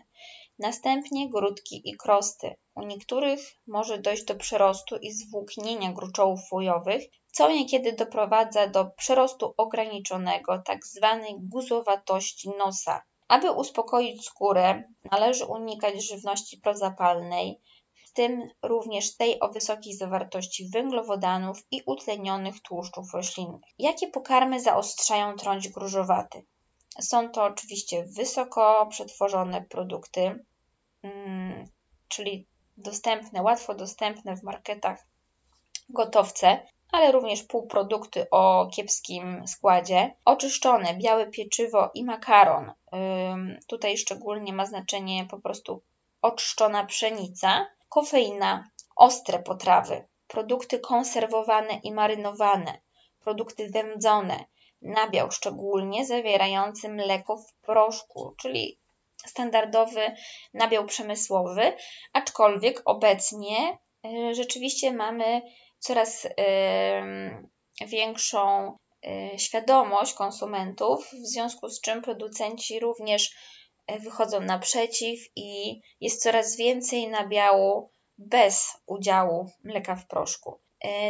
Następnie 0.59 1.29
grudki 1.29 1.81
i 1.85 1.97
krosty. 1.97 2.55
U 2.75 2.81
niektórych 2.81 3.39
może 3.67 3.97
dojść 3.97 4.23
do 4.23 4.35
przerostu 4.35 4.97
i 4.97 5.11
zwłóknienia 5.11 5.91
gruczołów 5.91 6.39
łojowych, 6.51 7.03
co 7.31 7.51
niekiedy 7.51 7.93
doprowadza 7.93 8.67
do 8.67 8.85
przerostu 8.85 9.53
ograniczonego, 9.57 10.61
tzw. 10.67 10.99
Tak 11.01 11.21
guzowatości 11.39 12.49
nosa. 12.49 13.03
Aby 13.27 13.51
uspokoić 13.51 14.25
skórę, 14.25 14.83
należy 15.11 15.45
unikać 15.45 16.03
żywności 16.07 16.57
prozapalnej, 16.57 17.61
w 18.11 18.13
tym 18.13 18.49
również 18.61 19.17
tej 19.17 19.39
o 19.39 19.49
wysokiej 19.49 19.93
zawartości 19.93 20.69
węglowodanów 20.69 21.63
i 21.71 21.81
utlenionych 21.85 22.61
tłuszczów 22.61 23.13
roślinnych. 23.13 23.61
Jakie 23.79 24.07
pokarmy 24.07 24.59
zaostrzają 24.59 25.35
trądź 25.35 25.69
grużowaty? 25.69 26.43
Są 27.01 27.29
to 27.29 27.43
oczywiście 27.43 28.05
wysoko 28.05 28.87
przetworzone 28.89 29.61
produkty, 29.61 30.45
mm, 31.03 31.69
czyli 32.07 32.47
dostępne, 32.77 33.41
łatwo 33.41 33.75
dostępne 33.75 34.37
w 34.37 34.43
marketach 34.43 35.05
gotowce, 35.89 36.67
ale 36.91 37.11
również 37.11 37.43
półprodukty 37.43 38.29
o 38.29 38.69
kiepskim 38.73 39.47
składzie. 39.47 40.15
Oczyszczone 40.25 40.97
białe 40.97 41.27
pieczywo 41.27 41.91
i 41.93 42.03
makaron. 42.03 42.71
Tutaj 43.67 43.97
szczególnie 43.97 44.53
ma 44.53 44.65
znaczenie 44.65 45.25
po 45.25 45.39
prostu 45.39 45.81
oczyszczona 46.21 46.85
pszenica, 46.85 47.67
kofeina, 47.91 48.69
ostre 48.95 49.39
potrawy, 49.39 50.07
produkty 50.27 50.79
konserwowane 50.79 51.79
i 51.83 51.91
marynowane, 51.91 52.81
produkty 53.19 53.69
wędzone, 53.69 54.45
nabiał 54.81 55.31
szczególnie 55.31 56.05
zawierający 56.05 56.89
mleko 56.89 57.37
w 57.37 57.53
proszku, 57.53 58.35
czyli 58.37 58.79
standardowy 59.25 60.15
nabiał 60.53 60.85
przemysłowy, 60.85 61.73
aczkolwiek 62.13 62.81
obecnie 62.85 63.77
y, 64.05 64.33
rzeczywiście 64.35 64.93
mamy 64.93 65.41
coraz 65.79 66.27
większą 67.87 68.77
y, 69.05 69.39
świadomość 69.39 70.13
konsumentów, 70.13 71.07
w 71.07 71.27
związku 71.27 71.69
z 71.69 71.81
czym 71.81 72.01
producenci 72.01 72.79
również 72.79 73.27
y, 73.27 73.60
wychodzą 73.99 74.41
naprzeciw 74.41 75.19
i 75.35 75.81
jest 76.01 76.23
coraz 76.23 76.57
więcej 76.57 77.07
nabiału 77.07 77.89
bez 78.17 78.77
udziału 78.85 79.49
mleka 79.63 79.95
w 79.95 80.07
proszku. 80.07 80.59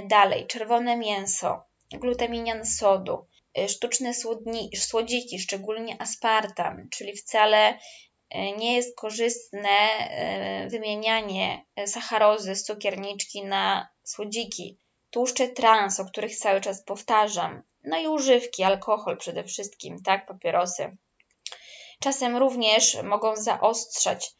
Dalej, 0.07 0.47
czerwone 0.47 0.97
mięso, 0.97 1.63
glutaminian 1.91 2.65
sodu, 2.65 3.25
Y, 3.57 3.69
sztuczne 3.69 4.13
słodziki, 4.75 5.39
szczególnie 5.39 6.01
aspartam, 6.01 6.89
czyli 6.89 7.17
wcale 7.17 7.79
nie 8.57 8.75
jest 8.75 8.95
korzystne 8.95 9.77
wymienianie 10.69 11.65
sacharozy 11.86 12.55
z 12.55 12.63
cukierniczki 12.63 13.45
na 13.45 13.89
słodziki. 14.03 14.77
Tłuszcze 15.10 15.47
trans, 15.47 15.99
o 15.99 16.05
których 16.05 16.38
cały 16.38 16.62
czas 16.62 16.84
powtarzam. 16.84 17.63
No 17.84 17.97
i 17.97 18.07
używki, 18.07 18.63
alkohol 18.63 19.17
przede 19.17 19.43
wszystkim, 19.43 20.03
tak, 20.03 20.25
papierosy. 20.25 20.97
Czasem 22.02 22.38
również 22.38 22.98
mogą 23.04 23.36
zaostrzać 23.36 24.36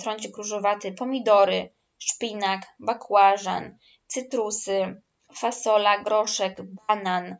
trądzik 0.00 0.36
różowaty 0.36 0.92
pomidory, 0.92 1.74
szpinak, 1.98 2.74
bakłażan, 2.78 3.78
cytrusy, 4.06 5.02
fasola, 5.34 6.02
groszek, 6.02 6.56
banan, 6.88 7.36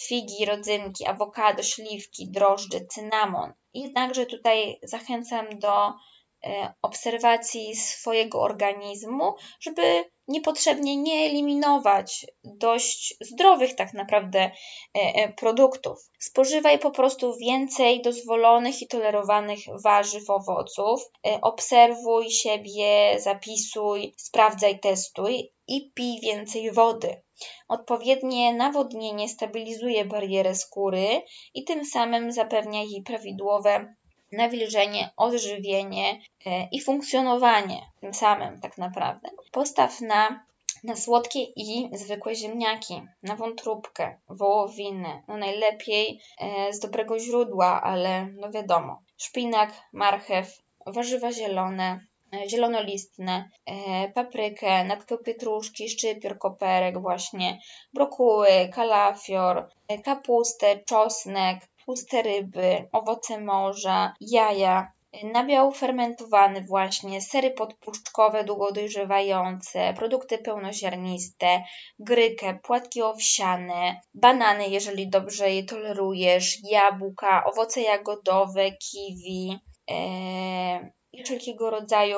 figi, 0.00 0.44
rodzynki, 0.44 1.06
awokado, 1.06 1.62
śliwki, 1.62 2.30
drożdże, 2.30 2.80
cynamon. 2.86 3.52
Jednakże 3.74 4.26
tutaj 4.26 4.78
zachęcam 4.82 5.58
do 5.58 5.88
e, 5.88 5.92
obserwacji 6.82 7.76
swojego 7.76 8.40
organizmu, 8.40 9.34
żeby 9.60 10.04
niepotrzebnie 10.30 10.96
nie 10.96 11.26
eliminować 11.26 12.26
dość 12.44 13.14
zdrowych 13.20 13.74
tak 13.74 13.92
naprawdę 13.92 14.40
e, 14.40 14.50
e, 14.94 15.32
produktów. 15.32 16.10
Spożywaj 16.18 16.78
po 16.78 16.90
prostu 16.90 17.36
więcej 17.36 18.02
dozwolonych 18.02 18.82
i 18.82 18.88
tolerowanych 18.88 19.58
warzyw, 19.84 20.30
owoców. 20.30 21.10
Obserwuj 21.42 22.30
siebie, 22.30 23.16
zapisuj, 23.20 24.14
sprawdzaj, 24.16 24.80
testuj 24.80 25.52
i 25.66 25.92
pij 25.94 26.20
więcej 26.22 26.72
wody. 26.72 27.22
Odpowiednie 27.68 28.54
nawodnienie 28.54 29.28
stabilizuje 29.28 30.04
barierę 30.04 30.54
skóry 30.54 31.22
i 31.54 31.64
tym 31.64 31.84
samym 31.84 32.32
zapewnia 32.32 32.82
jej 32.82 33.02
prawidłowe 33.02 33.94
nawilżenie, 34.32 35.10
odżywienie 35.16 36.20
e, 36.46 36.68
i 36.72 36.80
funkcjonowanie 36.80 37.90
tym 38.00 38.14
samym 38.14 38.60
tak 38.60 38.78
naprawdę. 38.78 39.30
Postaw 39.52 40.00
na, 40.00 40.44
na 40.84 40.96
słodkie 40.96 41.42
i 41.42 41.90
zwykłe 41.92 42.34
ziemniaki, 42.34 43.02
na 43.22 43.36
wątróbkę, 43.36 44.18
wołowiny, 44.28 45.22
no 45.28 45.36
najlepiej 45.36 46.20
e, 46.38 46.72
z 46.72 46.78
dobrego 46.78 47.18
źródła, 47.18 47.82
ale 47.82 48.26
no 48.26 48.50
wiadomo, 48.50 49.02
szpinak, 49.16 49.72
marchew, 49.92 50.62
warzywa 50.86 51.32
zielone, 51.32 52.00
E, 52.32 52.48
zielonolistne, 52.48 53.50
paprykę, 54.14 54.84
natkę 54.84 55.18
pietruszki, 55.18 55.88
szczypior, 55.88 56.38
koperek 56.38 56.98
właśnie, 56.98 57.58
brokuły, 57.94 58.70
kalafior, 58.74 59.68
kapustę, 60.04 60.78
czosnek, 60.84 61.58
tłuste 61.90 62.22
ryby, 62.22 62.88
owoce 62.92 63.40
morza, 63.40 64.14
jaja, 64.20 64.92
nabiał 65.22 65.72
fermentowany 65.72 66.64
właśnie, 66.64 67.20
sery 67.20 67.50
podpuszczkowe 67.50 68.44
długo 68.44 68.72
dojrzewające, 68.72 69.94
produkty 69.94 70.38
pełnoziarniste, 70.38 71.64
grykę, 71.98 72.58
płatki 72.62 73.02
owsiane, 73.02 74.00
banany, 74.14 74.68
jeżeli 74.68 75.08
dobrze 75.08 75.54
je 75.54 75.64
tolerujesz, 75.64 76.58
jabłka, 76.70 77.44
owoce 77.44 77.80
jagodowe, 77.80 78.72
kiwi, 78.72 79.58
i 81.12 81.24
wszelkiego 81.24 81.70
rodzaju 81.70 82.16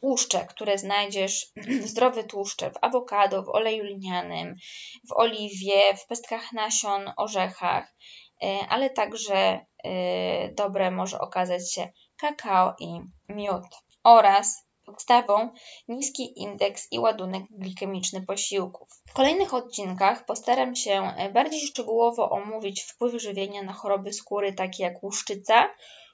tłuszcze, 0.00 0.46
które 0.48 0.78
znajdziesz, 0.78 1.46
zdrowe 1.90 2.24
tłuszcze 2.24 2.70
w 2.70 2.78
awokado, 2.80 3.42
w 3.42 3.48
oleju 3.48 3.84
linianym, 3.84 4.56
w 5.08 5.12
oliwie, 5.12 5.96
w 5.96 6.06
pestkach 6.06 6.52
nasion, 6.52 7.12
orzechach, 7.16 7.94
ale 8.68 8.90
także 8.90 9.66
e, 9.84 10.48
dobre 10.48 10.90
może 10.90 11.20
okazać 11.20 11.72
się 11.72 11.88
kakao 12.16 12.74
i 12.78 13.00
miód 13.28 13.62
oraz 14.04 14.70
podstawą 14.86 15.50
niski 15.88 16.40
indeks 16.42 16.88
i 16.92 16.98
ładunek 16.98 17.42
glikemiczny 17.50 18.26
posiłków. 18.26 18.88
W 19.08 19.12
kolejnych 19.12 19.54
odcinkach 19.54 20.24
postaram 20.24 20.76
się 20.76 21.12
bardziej 21.34 21.60
szczegółowo 21.60 22.30
omówić 22.30 22.82
wpływ 22.82 23.22
żywienia 23.22 23.62
na 23.62 23.72
choroby 23.72 24.12
skóry 24.12 24.52
takie 24.52 24.82
jak 24.82 25.02
łuszczyca, 25.02 25.70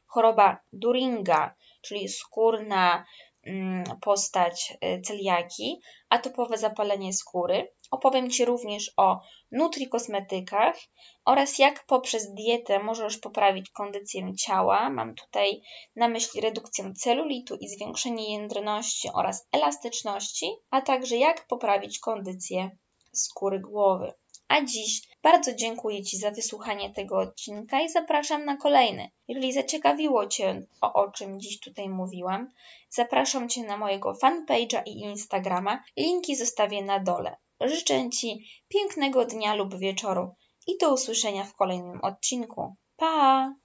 choroba 0.07 0.59
Duringa, 0.73 1.55
czyli 1.83 2.09
skórna 2.09 3.05
mm, 3.47 3.85
postać 4.01 4.79
celiaki, 5.05 5.81
atopowe 6.09 6.59
zapalenie 6.59 7.13
skóry. 7.13 7.73
Opowiem 7.91 8.31
Ci 8.31 8.45
również 8.45 8.93
o 8.97 9.21
nutrikosmetykach 9.53 10.77
oraz 11.25 11.59
jak 11.59 11.87
poprzez 11.87 12.35
dietę 12.35 12.79
możesz 12.79 13.19
poprawić 13.19 13.71
kondycję 13.71 14.35
ciała. 14.35 14.91
Mam 14.91 15.15
tutaj 15.15 15.63
na 15.97 16.09
myśli 16.09 16.41
redukcję 16.41 16.95
celulitu 16.95 17.57
i 17.57 17.69
zwiększenie 17.69 18.33
jędrności 18.33 19.09
oraz 19.15 19.49
elastyczności, 19.53 20.47
a 20.71 20.81
także 20.81 21.17
jak 21.17 21.47
poprawić 21.47 21.99
kondycję 21.99 22.71
skóry 23.13 23.61
głowy. 23.61 24.13
A 24.49 24.65
dziś 24.65 25.03
bardzo 25.23 25.55
dziękuję 25.55 26.03
Ci 26.03 26.17
za 26.17 26.31
wysłuchanie 26.31 26.95
tego 26.95 27.19
odcinka 27.19 27.81
i 27.81 27.89
zapraszam 27.89 28.45
na 28.45 28.57
kolejny. 28.57 29.11
Jeżeli 29.29 29.53
zaciekawiło 29.53 30.27
Cię 30.27 30.67
to, 30.81 30.93
o 30.93 31.11
czym 31.11 31.41
dziś 31.41 31.61
tutaj 31.61 31.89
mówiłam, 31.89 32.51
zapraszam 32.91 33.49
Cię 33.49 33.63
na 33.63 33.77
mojego 33.77 34.15
fanpage'a 34.15 34.83
i 34.87 35.01
Instagrama. 35.01 35.83
Linki 35.97 36.37
zostawię 36.37 36.83
na 36.83 37.01
dole. 37.01 37.37
Życzę 37.61 38.11
Ci 38.11 38.47
pięknego 38.69 39.25
dnia 39.25 39.55
lub 39.55 39.79
wieczoru 39.79 40.35
i 40.67 40.79
do 40.79 40.95
usłyszenia 40.95 41.45
w 41.45 41.55
kolejnym 41.55 42.01
odcinku. 42.01 42.77
Pa! 42.97 43.55